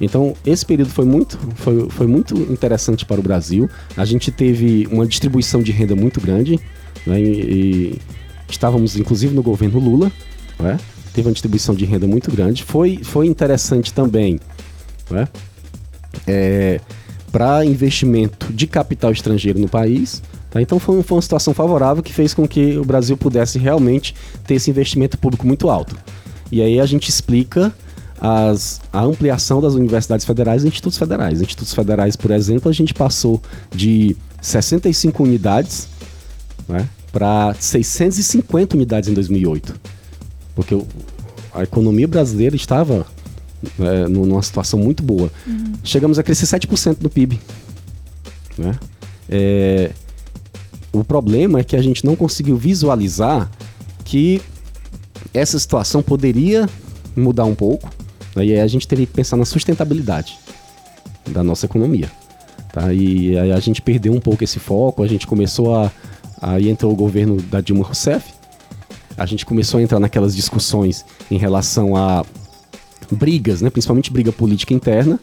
Então, 0.00 0.34
esse 0.46 0.64
período 0.64 0.90
foi 0.90 1.04
muito, 1.04 1.38
foi, 1.56 1.90
foi 1.90 2.06
muito 2.06 2.34
interessante 2.50 3.04
para 3.04 3.20
o 3.20 3.22
Brasil. 3.22 3.68
A 3.96 4.04
gente 4.04 4.30
teve 4.30 4.88
uma 4.90 5.06
distribuição 5.06 5.62
de 5.62 5.72
renda 5.72 5.94
muito 5.94 6.20
grande. 6.20 6.58
Né? 7.06 7.20
E, 7.20 7.24
e 7.24 7.98
estávamos, 8.48 8.96
inclusive, 8.96 9.34
no 9.34 9.42
governo 9.42 9.78
Lula. 9.78 10.10
Né? 10.58 10.78
Teve 11.12 11.28
uma 11.28 11.32
distribuição 11.32 11.74
de 11.74 11.84
renda 11.84 12.06
muito 12.06 12.30
grande. 12.30 12.64
Foi, 12.64 13.00
foi 13.02 13.26
interessante 13.26 13.92
também 13.92 14.40
né? 15.10 15.28
é, 16.26 16.80
para 17.30 17.64
investimento 17.64 18.52
de 18.52 18.66
capital 18.66 19.12
estrangeiro 19.12 19.58
no 19.58 19.68
país. 19.68 20.22
Tá? 20.50 20.62
Então 20.62 20.78
foi, 20.78 21.02
foi 21.02 21.16
uma 21.16 21.22
situação 21.22 21.52
favorável 21.52 22.02
que 22.02 22.12
fez 22.12 22.32
com 22.32 22.46
que 22.48 22.78
o 22.78 22.84
Brasil 22.84 23.16
pudesse 23.16 23.58
realmente 23.58 24.14
ter 24.46 24.54
esse 24.54 24.70
investimento 24.70 25.18
público 25.18 25.46
muito 25.46 25.68
alto. 25.68 25.96
E 26.50 26.60
aí 26.62 26.80
a 26.80 26.86
gente 26.86 27.08
explica 27.08 27.72
as, 28.20 28.80
a 28.92 29.02
ampliação 29.02 29.60
das 29.60 29.74
universidades 29.74 30.26
federais 30.26 30.62
e 30.62 30.68
institutos 30.68 30.98
federais. 30.98 31.40
Institutos 31.40 31.74
federais, 31.74 32.16
por 32.16 32.30
exemplo, 32.30 32.68
a 32.68 32.72
gente 32.72 32.92
passou 32.92 33.40
de 33.70 34.16
65 34.42 35.22
unidades 35.22 35.88
né, 36.68 36.88
para 37.10 37.54
650 37.58 38.76
unidades 38.76 39.08
em 39.08 39.14
2008. 39.14 39.74
Porque 40.54 40.78
a 41.54 41.62
economia 41.62 42.06
brasileira 42.06 42.54
estava 42.54 43.06
né, 43.78 44.06
numa 44.06 44.42
situação 44.42 44.78
muito 44.78 45.02
boa. 45.02 45.30
Uhum. 45.46 45.72
Chegamos 45.82 46.18
a 46.18 46.22
crescer 46.22 46.46
7% 46.46 46.98
do 46.98 47.08
PIB. 47.08 47.40
Né? 48.58 48.78
É, 49.28 49.92
o 50.92 51.02
problema 51.02 51.60
é 51.60 51.64
que 51.64 51.76
a 51.76 51.82
gente 51.82 52.04
não 52.04 52.14
conseguiu 52.14 52.56
visualizar 52.56 53.50
que 54.04 54.42
essa 55.32 55.58
situação 55.58 56.02
poderia 56.02 56.68
mudar 57.16 57.44
um 57.44 57.54
pouco? 57.54 57.88
E 58.36 58.40
aí 58.40 58.60
a 58.60 58.66
gente 58.66 58.86
teria 58.86 59.06
que 59.06 59.12
pensar 59.12 59.36
na 59.36 59.44
sustentabilidade 59.44 60.38
da 61.30 61.42
nossa 61.42 61.66
economia. 61.66 62.10
Tá? 62.72 62.92
E 62.92 63.36
aí 63.38 63.52
a 63.52 63.58
gente 63.58 63.82
perdeu 63.82 64.12
um 64.12 64.20
pouco 64.20 64.44
esse 64.44 64.58
foco, 64.58 65.02
a 65.02 65.08
gente 65.08 65.26
começou 65.26 65.74
a. 65.76 65.90
Aí 66.40 66.70
entrou 66.70 66.90
o 66.90 66.96
governo 66.96 67.36
da 67.36 67.60
Dilma 67.60 67.84
Rousseff, 67.84 68.32
a 69.14 69.26
gente 69.26 69.44
começou 69.44 69.78
a 69.78 69.82
entrar 69.82 70.00
naquelas 70.00 70.34
discussões 70.34 71.04
em 71.30 71.36
relação 71.36 71.94
a 71.94 72.24
brigas, 73.10 73.60
né? 73.60 73.68
principalmente 73.68 74.10
briga 74.10 74.32
política 74.32 74.72
interna, 74.72 75.20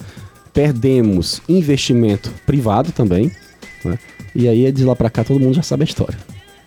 perdemos 0.53 1.41
investimento 1.49 2.31
privado 2.45 2.91
também, 2.91 3.31
né? 3.83 3.97
e 4.35 4.47
aí 4.47 4.71
de 4.71 4.83
lá 4.83 4.95
para 4.95 5.09
cá 5.09 5.23
todo 5.23 5.39
mundo 5.39 5.55
já 5.55 5.63
sabe 5.63 5.83
a 5.83 5.85
história. 5.85 6.17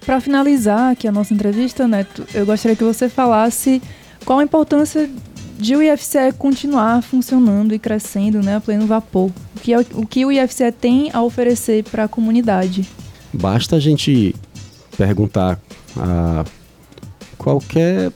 Para 0.04 0.20
finalizar 0.20 0.90
aqui 0.90 1.06
a 1.06 1.12
nossa 1.12 1.32
entrevista, 1.32 1.86
Neto, 1.86 2.26
eu 2.34 2.44
gostaria 2.44 2.74
que 2.74 2.82
você 2.82 3.08
falasse 3.08 3.80
qual 4.24 4.40
a 4.40 4.42
importância 4.42 5.08
de 5.60 5.76
o 5.76 5.82
IFCE 5.82 6.32
continuar 6.38 7.02
funcionando 7.02 7.74
e 7.74 7.78
crescendo 7.78 8.42
né, 8.42 8.56
a 8.56 8.60
pleno 8.60 8.86
vapor. 8.86 9.30
O 9.56 9.60
que, 9.60 9.74
é, 9.74 9.78
o 9.94 10.06
que 10.06 10.24
o 10.24 10.32
IFCE 10.32 10.72
tem 10.72 11.10
a 11.12 11.22
oferecer 11.22 11.84
para 11.84 12.04
a 12.04 12.08
comunidade? 12.08 12.88
Basta 13.32 13.76
a 13.76 13.80
gente 13.80 14.34
perguntar 14.96 15.60
a 15.96 16.44
qualquer 17.36 18.10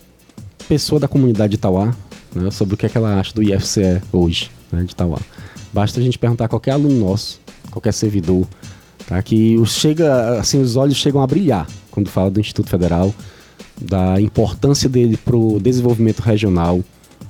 pessoa 0.67 0.99
da 0.99 1.07
comunidade 1.07 1.51
de 1.51 1.57
Itauá 1.57 1.95
né, 2.35 2.51
sobre 2.51 2.75
o 2.75 2.77
que, 2.77 2.87
é 2.87 2.89
que 2.89 2.97
ela 2.97 3.21
acha 3.21 3.35
do 3.35 3.43
IFCE 3.43 4.01
hoje, 4.11 4.51
né, 4.73 4.83
de 4.83 4.93
Itauá. 4.93 5.19
Basta 5.73 6.01
a 6.01 6.03
gente 6.03 6.19
perguntar 6.19 6.47
a 6.47 6.49
qualquer 6.49 6.73
aluno 6.73 6.99
nosso, 6.99 7.41
qualquer 7.71 7.93
servidor, 7.93 8.47
tá, 9.07 9.23
que 9.23 9.63
chega, 9.67 10.39
assim, 10.39 10.61
os 10.61 10.77
olhos 10.77 10.97
chegam 10.97 11.21
a 11.21 11.27
brilhar 11.27 11.67
quando 11.91 12.09
fala 12.09 12.31
do 12.31 12.41
Instituto 12.41 12.71
Federal, 12.71 13.15
da 13.81 14.21
importância 14.21 14.89
dele 14.89 15.17
para 15.17 15.37
o 15.37 15.61
desenvolvimento 15.61 16.21
regional, 16.21 16.83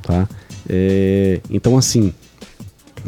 tá? 0.02 0.28
É, 0.68 1.40
então, 1.50 1.76
assim, 1.76 2.12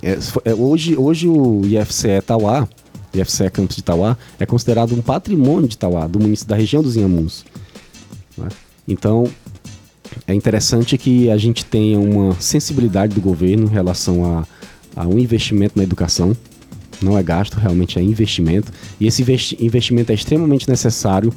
é, 0.02 0.18
é, 0.44 0.54
hoje, 0.54 0.96
hoje 0.96 1.28
o 1.28 1.62
IFCE 1.64 2.20
Tauá, 2.26 2.68
IFCE 3.14 3.50
Campus 3.50 3.76
de 3.76 3.82
Tauá, 3.82 4.16
é 4.38 4.46
considerado 4.46 4.94
um 4.94 5.00
patrimônio 5.00 5.68
de 5.68 5.78
Tauá, 5.78 6.06
do 6.06 6.20
município 6.20 6.50
da 6.50 6.56
região 6.56 6.82
dos 6.82 6.96
Inhamuns. 6.96 7.44
Né? 8.36 8.48
Então, 8.86 9.28
é 10.26 10.34
interessante 10.34 10.96
que 10.98 11.30
a 11.30 11.36
gente 11.36 11.64
tenha 11.64 11.98
uma 11.98 12.34
sensibilidade 12.40 13.14
do 13.14 13.20
governo 13.20 13.66
em 13.66 13.70
relação 13.70 14.24
a, 14.24 14.46
a 14.94 15.06
um 15.06 15.18
investimento 15.18 15.74
na 15.76 15.82
educação. 15.82 16.36
Não 17.02 17.18
é 17.18 17.22
gasto, 17.22 17.58
realmente 17.58 17.98
é 17.98 18.02
investimento. 18.02 18.72
E 19.00 19.06
esse 19.06 19.22
investimento 19.60 20.12
é 20.12 20.14
extremamente 20.14 20.68
necessário 20.68 21.32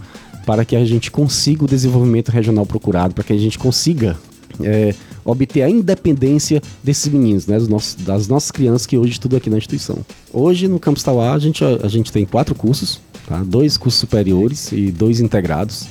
para 0.45 0.63
que 0.63 0.75
a 0.75 0.85
gente 0.85 1.11
consiga 1.11 1.65
o 1.65 1.67
desenvolvimento 1.67 2.29
regional 2.29 2.65
procurado, 2.65 3.13
para 3.13 3.23
que 3.23 3.33
a 3.33 3.37
gente 3.37 3.59
consiga 3.59 4.17
é, 4.63 4.95
obter 5.29 5.61
a 5.61 5.69
independência 5.69 6.61
desses 6.83 7.11
meninos, 7.11 7.47
né, 7.47 7.57
nossos, 7.59 7.95
das 7.95 8.27
nossas 8.27 8.51
crianças 8.51 8.85
que 8.85 8.97
hoje 8.97 9.13
estudam 9.13 9.37
aqui 9.37 9.49
na 9.49 9.57
instituição. 9.57 9.97
Hoje 10.33 10.67
no 10.67 10.79
Campus 10.79 11.03
Tauá 11.03 11.33
a 11.33 11.39
gente, 11.39 11.63
a, 11.63 11.87
gente 11.87 12.11
tem 12.11 12.25
quatro 12.25 12.55
cursos, 12.55 13.01
tá? 13.27 13.41
dois 13.43 13.77
cursos 13.77 13.99
superiores 13.99 14.71
e 14.71 14.91
dois 14.91 15.19
integrados. 15.19 15.87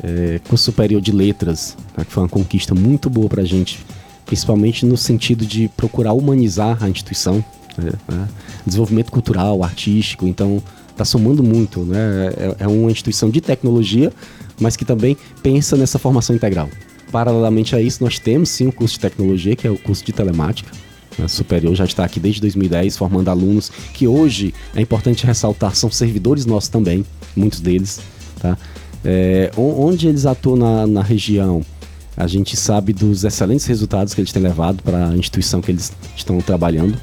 É, 0.00 0.40
curso 0.48 0.66
superior 0.66 1.00
de 1.00 1.10
letras, 1.10 1.76
tá? 1.92 2.04
que 2.04 2.12
foi 2.12 2.22
uma 2.22 2.28
conquista 2.28 2.72
muito 2.72 3.10
boa 3.10 3.28
para 3.28 3.42
a 3.42 3.44
gente, 3.44 3.84
principalmente 4.24 4.86
no 4.86 4.96
sentido 4.96 5.44
de 5.44 5.68
procurar 5.76 6.12
humanizar 6.12 6.78
a 6.80 6.88
instituição, 6.88 7.44
né? 7.76 7.90
né 8.06 8.28
desenvolvimento 8.64 9.10
cultural, 9.10 9.64
artístico, 9.64 10.24
então 10.24 10.62
está 10.92 11.04
somando 11.04 11.42
muito, 11.42 11.80
né? 11.80 12.32
É, 12.36 12.56
é 12.60 12.68
uma 12.68 12.90
instituição 12.90 13.30
de 13.30 13.40
tecnologia, 13.40 14.12
mas 14.60 14.76
que 14.76 14.84
também 14.84 15.16
pensa 15.42 15.76
nessa 15.76 15.98
formação 15.98 16.34
integral. 16.34 16.68
Paralelamente 17.10 17.74
a 17.74 17.80
isso, 17.80 18.02
nós 18.04 18.18
temos 18.18 18.50
sim 18.50 18.66
um 18.66 18.70
curso 18.70 18.94
de 18.94 19.00
tecnologia, 19.00 19.56
que 19.56 19.66
é 19.66 19.70
o 19.70 19.78
curso 19.78 20.04
de 20.04 20.12
telemática. 20.12 20.70
Né, 21.18 21.26
superior 21.26 21.74
já 21.74 21.84
está 21.84 22.04
aqui 22.04 22.20
desde 22.20 22.40
2010 22.42 22.96
formando 22.96 23.28
alunos 23.28 23.72
que 23.92 24.06
hoje 24.06 24.54
é 24.74 24.80
importante 24.80 25.26
ressaltar 25.26 25.74
são 25.74 25.90
servidores 25.90 26.46
nossos 26.46 26.68
também, 26.68 27.04
muitos 27.34 27.60
deles, 27.60 28.00
tá? 28.38 28.56
É, 29.04 29.50
onde 29.56 30.06
eles 30.06 30.26
atuam 30.26 30.56
na, 30.56 30.86
na 30.86 31.02
região, 31.02 31.64
a 32.16 32.26
gente 32.26 32.56
sabe 32.56 32.92
dos 32.92 33.24
excelentes 33.24 33.64
resultados 33.66 34.12
que 34.12 34.20
eles 34.20 34.32
têm 34.32 34.42
levado 34.42 34.82
para 34.82 35.08
a 35.10 35.16
instituição 35.16 35.60
que 35.60 35.70
eles 35.70 35.92
estão 36.16 36.40
trabalhando. 36.40 36.98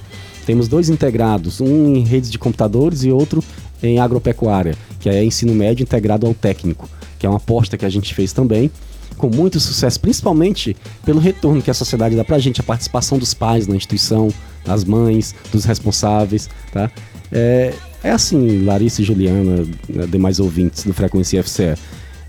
Temos 0.46 0.68
dois 0.68 0.90
integrados, 0.90 1.62
um 1.62 1.96
em 1.96 2.04
redes 2.04 2.30
de 2.30 2.38
computadores 2.38 3.04
e 3.04 3.12
outro 3.12 3.44
em 3.82 4.00
agropecuária, 4.00 4.76
que 5.00 5.10
é 5.10 5.24
ensino 5.24 5.56
médio 5.56 5.84
integrado 5.84 6.28
ao 6.28 6.34
técnico, 6.34 6.90
que 7.18 7.26
é 7.26 7.30
uma 7.30 7.38
aposta 7.38 7.78
que 7.78 7.86
a 7.86 7.90
gente 7.90 8.14
fez 8.14 8.34
também 8.34 8.70
com 9.16 9.30
muito 9.30 9.60
sucesso, 9.60 10.00
principalmente 10.00 10.76
pelo 11.06 11.20
retorno 11.20 11.62
que 11.62 11.72
a 11.72 11.74
sociedade 11.74 12.16
dá 12.16 12.24
pra 12.24 12.40
gente, 12.40 12.62
a 12.62 12.64
participação 12.64 13.18
dos 13.18 13.34
pais 13.34 13.68
na 13.68 13.76
instituição, 13.76 14.30
das 14.64 14.84
mães, 14.84 15.36
dos 15.52 15.66
responsáveis, 15.66 16.50
tá? 16.72 16.92
É, 17.32 17.74
é 18.04 18.12
assim, 18.12 18.64
Larissa 18.64 19.02
e 19.02 19.06
Juliana, 19.06 19.66
né, 19.90 20.06
demais 20.08 20.40
ouvintes 20.40 20.84
do 20.84 20.94
Frequência 20.94 21.40
IFCE, 21.40 21.76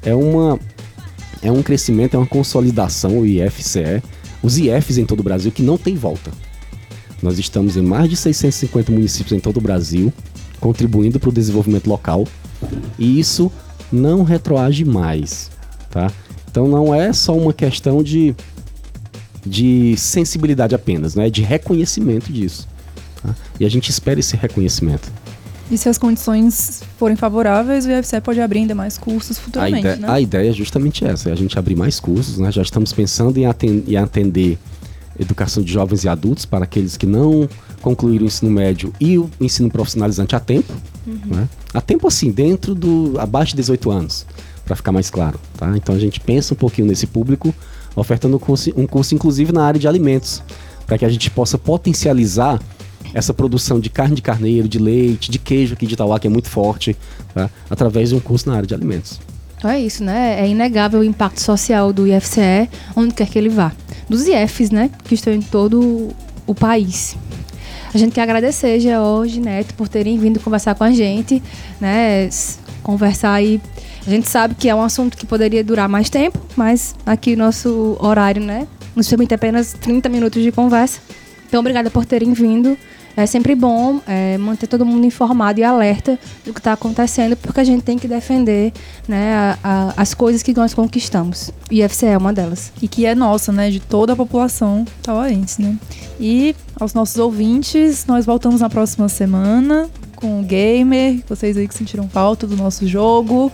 é 0.03 0.15
uma 0.15 0.59
é 1.43 1.53
um 1.53 1.63
crescimento, 1.63 2.15
é 2.15 2.19
uma 2.19 2.27
consolidação 2.27 3.19
o 3.19 3.27
IFCE, 3.27 4.03
os 4.43 4.59
IFs 4.59 4.99
em 4.99 5.05
todo 5.05 5.21
o 5.21 5.23
Brasil 5.23 5.53
que 5.53 5.63
não 5.63 5.77
tem 5.77 5.95
volta. 5.95 6.31
Nós 7.23 7.39
estamos 7.39 7.77
em 7.77 7.83
mais 7.83 8.09
de 8.09 8.17
650 8.17 8.93
municípios 8.93 9.33
em 9.33 9.41
todo 9.41 9.59
o 9.59 9.61
Brasil, 9.61 10.13
contribuindo 10.61 11.19
para 11.19 11.31
o 11.31 11.33
desenvolvimento 11.33 11.89
local, 11.89 12.27
e 12.99 13.19
isso 13.19 13.51
não 13.93 14.23
retroage 14.23 14.85
mais, 14.85 15.51
tá? 15.91 16.11
Então 16.57 16.67
não 16.67 16.95
é 16.95 17.13
só 17.13 17.37
uma 17.37 17.53
questão 17.53 18.03
de, 18.03 18.35
de 19.45 19.95
sensibilidade 19.99 20.75
apenas, 20.75 21.15
né? 21.15 21.27
é 21.27 21.31
de 21.31 21.43
reconhecimento 21.43 22.33
disso. 22.33 22.67
Tá? 23.23 23.35
E 23.61 23.67
a 23.67 23.69
gente 23.69 23.91
espera 23.91 24.19
esse 24.19 24.35
reconhecimento. 24.39 25.13
E 25.71 25.77
se 25.77 25.87
as 25.87 25.99
condições 25.99 26.83
forem 26.97 27.15
favoráveis, 27.15 27.85
o 27.85 27.91
IFCE 27.91 28.23
pode 28.23 28.41
abrir 28.41 28.61
ainda 28.61 28.75
mais 28.75 28.97
cursos 28.97 29.39
futuramente, 29.39 29.77
a 29.77 29.81
ideia, 29.81 29.97
né? 29.97 30.09
A 30.11 30.19
ideia 30.19 30.49
é 30.49 30.53
justamente 30.55 31.05
essa, 31.05 31.29
é 31.29 31.33
a 31.35 31.37
gente 31.37 31.59
abrir 31.59 31.77
mais 31.77 32.01
cursos, 32.01 32.39
né? 32.39 32.51
Já 32.51 32.63
estamos 32.63 32.91
pensando 32.91 33.37
em 33.37 33.45
atender, 33.45 33.93
em 33.93 33.97
atender 33.97 34.59
educação 35.21 35.63
de 35.63 35.71
jovens 35.71 36.05
e 36.05 36.09
adultos 36.09 36.47
para 36.47 36.65
aqueles 36.65 36.97
que 36.97 37.05
não 37.05 37.47
concluíram 37.83 38.25
o 38.25 38.29
ensino 38.29 38.51
médio 38.51 38.95
e 38.99 39.19
o 39.19 39.31
ensino 39.39 39.71
profissionalizante 39.71 40.35
a 40.35 40.41
tempo. 40.41 40.73
Uhum. 41.07 41.19
Né? 41.27 41.49
A 41.75 41.83
tempo 41.83 42.09
assim, 42.09 42.31
dentro 42.31 42.75
do 42.75 43.15
abaixo 43.19 43.51
de 43.51 43.57
18 43.57 43.91
anos 43.91 44.27
para 44.67 44.77
ficar 44.77 44.93
mais 44.93 45.09
claro. 45.09 45.41
Tá? 45.57 45.73
Então 45.77 45.95
a 45.95 45.99
gente 45.99 46.21
pensa 46.21 46.53
um 46.53 46.57
pouquinho 46.57 46.87
nesse 46.89 47.07
público, 47.07 47.55
ofertando 47.95 48.37
um 48.37 48.41
curso, 48.41 48.71
um 48.77 48.87
curso 48.87 49.15
inclusive 49.15 49.53
na 49.53 49.65
área 49.65 49.81
de 49.81 49.89
alimentos, 49.89 50.43
para 50.87 50.99
que 50.99 51.05
a 51.05 51.09
gente 51.09 51.31
possa 51.31 51.57
potencializar 51.57 52.61
essa 53.15 53.33
produção 53.33 53.81
de 53.81 53.89
carne 53.89 54.15
de 54.15 54.21
carneiro, 54.21 54.69
de 54.69 54.79
leite, 54.79 55.31
de 55.31 55.39
queijo 55.39 55.73
aqui 55.73 55.87
de 55.87 55.95
Itauá, 55.95 56.19
que 56.19 56.27
é 56.27 56.31
muito 56.31 56.51
forte, 56.51 56.95
tá? 57.33 57.49
através 57.71 58.11
de 58.11 58.17
um 58.17 58.21
curso 58.21 58.49
na 58.51 58.57
área 58.57 58.67
de 58.67 58.75
alimentos. 58.75 59.19
Então 59.57 59.71
é 59.71 59.81
isso, 59.81 60.05
né? 60.05 60.39
É 60.39 60.47
inegável 60.47 61.01
o 61.01 61.05
impacto 61.05 61.41
social 61.41 61.93
do 61.93 62.05
onde 62.95 63.15
quer 63.15 63.27
que 63.27 63.39
ele 63.39 63.49
vá. 63.49 63.73
Dos 64.09 64.27
IFs, 64.27 64.71
né? 64.71 64.91
Que 65.05 65.15
estão 65.15 65.33
em 65.33 65.41
todo 65.41 66.11
o 66.47 66.55
país. 66.55 67.17
A 67.95 67.99
gente 67.99 68.13
quer 68.13 68.23
agradecer, 68.23 68.79
George, 68.79 69.41
Neto, 69.41 69.73
por 69.75 69.89
terem 69.89 70.19
vindo 70.19 70.39
conversar 70.39 70.75
com 70.75 70.85
a 70.85 70.91
gente, 70.91 71.43
né? 71.81 72.29
Conversar 72.91 73.33
aí. 73.33 73.61
A 74.07 74.11
gente 74.11 74.29
sabe 74.29 74.55
que 74.55 74.69
é 74.69 74.75
um 74.75 74.81
assunto 74.81 75.17
que 75.17 75.27
poderia 75.27 75.65
durar 75.65 75.89
mais 75.89 76.09
tempo, 76.09 76.39
mas 76.57 76.95
aqui 77.05 77.35
nosso 77.35 77.97
horário, 77.99 78.41
né? 78.41 78.69
Nos 78.95 79.09
permite 79.09 79.35
apenas 79.35 79.73
30 79.73 80.09
minutos 80.09 80.41
de 80.41 80.53
conversa. 80.53 81.01
Então, 81.49 81.59
obrigada 81.59 81.91
por 81.91 82.05
terem 82.07 82.33
vindo. 82.33 82.79
É 83.17 83.27
sempre 83.27 83.57
bom 83.57 84.01
é, 84.07 84.39
manter 84.39 84.69
todo 84.69 84.87
mundo 84.87 85.05
informado 85.05 85.59
e 85.59 85.65
alerta 85.65 86.17
do 86.45 86.53
que 86.53 86.61
está 86.61 86.75
acontecendo, 86.75 87.35
porque 87.37 87.59
a 87.59 87.65
gente 87.65 87.83
tem 87.83 87.99
que 87.99 88.07
defender 88.07 88.73
né, 89.09 89.35
a- 89.35 89.59
a- 89.65 89.95
as 89.97 90.15
coisas 90.15 90.43
que 90.45 90.53
nós 90.55 90.73
conquistamos. 90.73 91.51
E 91.69 91.83
IFCE 91.83 92.07
é 92.07 92.17
uma 92.17 92.33
delas. 92.33 92.71
E 92.81 92.87
que 92.87 93.05
é 93.05 93.17
nossa, 93.17 93.51
né? 93.51 93.69
De 93.69 93.81
toda 93.81 94.13
a 94.13 94.17
população 94.17 94.85
tauarense, 95.03 95.61
né? 95.61 95.77
E 96.21 96.55
aos 96.79 96.95
nossos 96.95 97.17
ouvintes, 97.17 98.07
nós 98.07 98.25
voltamos 98.25 98.61
na 98.61 98.71
próxima 98.71 99.09
semana 99.09 99.89
com 100.17 100.41
o 100.41 100.43
Gamer. 100.43 101.21
Vocês 101.29 101.57
aí 101.57 101.69
que 101.69 101.75
sentiram 101.75 102.09
falta 102.09 102.47
do 102.47 102.57
nosso 102.57 102.87
jogo. 102.89 103.53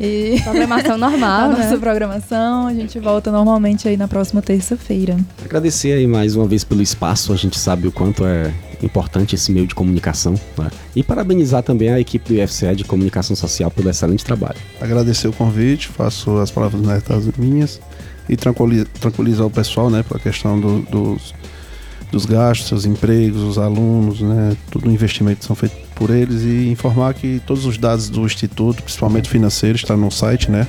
e 0.00 0.40
Programação 0.44 0.94
a 0.94 0.98
normal, 0.98 1.48
nossa 1.52 1.70
né? 1.72 1.76
programação. 1.76 2.66
A 2.68 2.72
gente 2.74 2.98
volta 2.98 3.30
normalmente 3.30 3.86
aí 3.88 3.96
na 3.96 4.08
próxima 4.08 4.40
terça-feira. 4.40 5.16
Agradecer 5.44 5.92
aí 5.92 6.06
mais 6.06 6.34
uma 6.36 6.46
vez 6.46 6.64
pelo 6.64 6.80
espaço, 6.80 7.32
a 7.32 7.36
gente 7.36 7.58
sabe 7.58 7.86
o 7.88 7.92
quanto 7.92 8.24
é 8.24 8.52
importante 8.82 9.34
esse 9.34 9.50
meio 9.52 9.66
de 9.66 9.74
comunicação. 9.74 10.34
né? 10.58 10.70
E 10.94 11.02
parabenizar 11.02 11.62
também 11.62 11.90
a 11.90 11.98
equipe 12.00 12.32
do 12.32 12.40
IFCE 12.40 12.74
de 12.76 12.84
Comunicação 12.84 13.34
Social 13.34 13.70
pelo 13.70 13.90
excelente 13.90 14.24
trabalho. 14.24 14.56
Agradecer 14.80 15.28
o 15.28 15.32
convite, 15.32 15.88
faço 15.88 16.36
as 16.38 16.50
palavras 16.50 16.80
netas 16.82 17.26
minhas 17.36 17.80
e 18.28 18.36
tranquili- 18.36 18.84
tranquilizar 19.00 19.46
o 19.46 19.50
pessoal, 19.50 19.90
né, 19.90 20.02
pela 20.02 20.18
questão 20.20 20.58
do- 20.60 20.80
dos, 20.82 21.34
dos 22.14 22.24
gastos, 22.26 22.68
seus 22.68 22.84
empregos, 22.86 23.42
os 23.42 23.58
alunos, 23.58 24.20
né, 24.20 24.56
todo 24.70 24.86
o 24.88 24.90
investimento 24.92 25.40
que 25.40 25.44
são 25.46 25.56
feitos 25.56 25.76
por 25.96 26.10
eles 26.10 26.42
e 26.42 26.68
informar 26.70 27.12
que 27.12 27.40
todos 27.44 27.66
os 27.66 27.76
dados 27.76 28.08
do 28.08 28.24
Instituto, 28.24 28.82
principalmente 28.84 29.28
financeiros, 29.28 29.82
está 29.82 29.96
no 29.96 30.10
site, 30.12 30.48
né, 30.48 30.64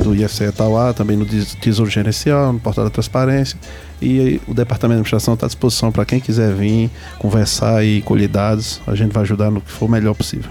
do 0.00 0.14
IFCE 0.14 0.52
Tauá, 0.52 0.92
também 0.92 1.16
no 1.16 1.26
Tes- 1.26 1.54
Tesouro 1.56 1.90
Gerencial, 1.90 2.52
no 2.52 2.60
Portal 2.60 2.84
da 2.84 2.90
Transparência 2.90 3.58
e 4.00 4.40
o 4.46 4.54
Departamento 4.54 4.98
de 4.98 5.00
Administração 5.00 5.34
está 5.34 5.46
à 5.46 5.48
disposição 5.48 5.90
para 5.90 6.04
quem 6.04 6.20
quiser 6.20 6.54
vir 6.54 6.88
conversar 7.18 7.84
e 7.84 8.00
colher 8.02 8.28
dados, 8.28 8.80
a 8.86 8.94
gente 8.94 9.10
vai 9.12 9.24
ajudar 9.24 9.50
no 9.50 9.60
que 9.60 9.70
for 9.72 9.88
melhor 9.90 10.14
possível. 10.14 10.48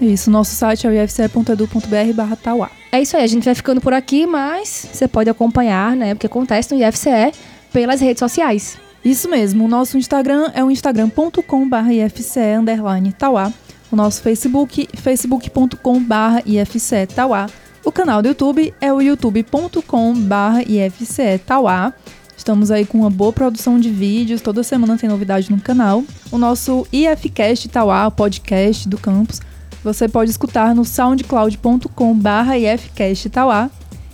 Isso, 0.00 0.28
nosso 0.28 0.56
site 0.56 0.88
é 0.88 0.90
o 0.90 0.92
ifce.edu.br. 1.04 2.66
É 2.90 3.00
isso 3.00 3.16
aí, 3.16 3.22
a 3.22 3.26
gente 3.28 3.44
vai 3.44 3.54
ficando 3.54 3.80
por 3.80 3.92
aqui, 3.92 4.26
mas 4.26 4.88
você 4.92 5.06
pode 5.06 5.30
acompanhar, 5.30 5.94
né? 5.94 6.14
O 6.14 6.16
que 6.16 6.26
acontece 6.26 6.74
no 6.74 6.82
IFCE 6.84 7.32
pelas 7.72 8.00
redes 8.00 8.18
sociais. 8.18 8.76
Isso 9.04 9.28
mesmo, 9.28 9.66
o 9.66 9.68
nosso 9.68 9.98
Instagram 9.98 10.50
é 10.54 10.64
o 10.64 10.70
instagram.com.br 10.70 11.92
ifce 12.06 12.40
underline 12.58 13.12
tauá. 13.12 13.52
O 13.92 13.96
nosso 13.96 14.22
Facebook, 14.22 14.88
facebook.com.br 14.96 15.76
ifce 16.46 17.06
tauá. 17.06 17.46
O 17.84 17.92
canal 17.92 18.22
do 18.22 18.28
YouTube 18.28 18.72
é 18.80 18.90
o 18.90 19.02
youtube.com.br 19.02 19.82
ifce 20.66 21.38
tauá. 21.46 21.92
Estamos 22.34 22.70
aí 22.70 22.86
com 22.86 22.98
uma 23.00 23.10
boa 23.10 23.32
produção 23.32 23.78
de 23.78 23.90
vídeos, 23.90 24.40
toda 24.40 24.62
semana 24.62 24.96
tem 24.96 25.08
novidade 25.08 25.50
no 25.50 25.60
canal. 25.60 26.02
O 26.32 26.38
nosso 26.38 26.86
IFCast 26.92 27.68
Tauá, 27.68 28.06
o 28.06 28.10
podcast 28.10 28.88
do 28.88 28.98
campus, 28.98 29.40
você 29.82 30.08
pode 30.08 30.30
escutar 30.30 30.74
no 30.74 30.84
soundcloud.com.br 30.84 32.54
ifcast 32.74 33.30
tauá. 33.30 33.70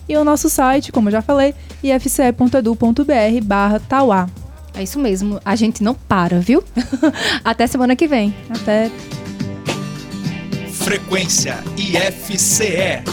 E 0.08 0.16
o 0.16 0.24
nosso 0.24 0.50
site, 0.50 0.92
como 0.92 1.08
eu 1.08 1.12
já 1.12 1.22
falei, 1.22 1.54
ifce.edu.br 1.82 3.44
barra 3.44 3.80
tauá. 3.80 4.28
É 4.74 4.82
isso 4.82 4.98
mesmo, 4.98 5.40
a 5.44 5.54
gente 5.56 5.82
não 5.82 5.94
para, 5.94 6.40
viu? 6.40 6.62
Até 7.44 7.66
semana 7.66 7.94
que 7.94 8.06
vem. 8.06 8.34
Até 8.48 8.90
Frequência 10.80 11.62
IFCE. 11.76 13.04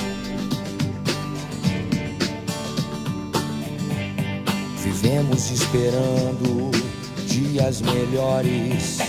Vivemos 4.82 5.52
esperando 5.52 6.72
dias 7.28 7.82
melhores. 7.82 9.00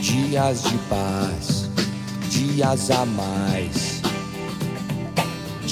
Dias 0.00 0.62
de 0.62 0.78
paz, 0.88 1.70
dias 2.30 2.90
a 2.92 3.04
mais. 3.04 3.85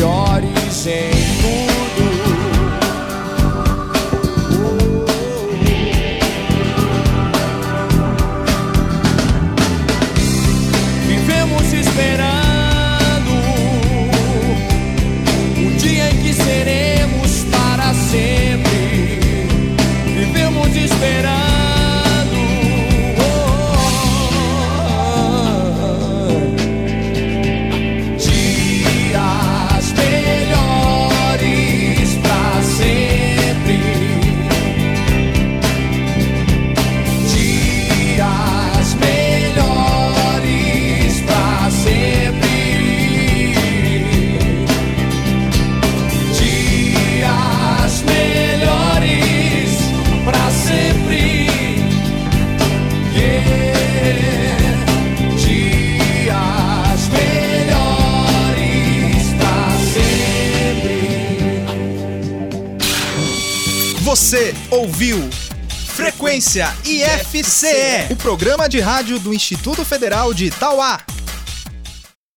Melhores 0.00 0.86
em 0.86 1.19
programa 68.20 68.68
de 68.68 68.80
rádio 68.80 69.18
do 69.18 69.32
Instituto 69.32 69.84
Federal 69.84 70.34
de 70.34 70.46
Itauá. 70.46 71.00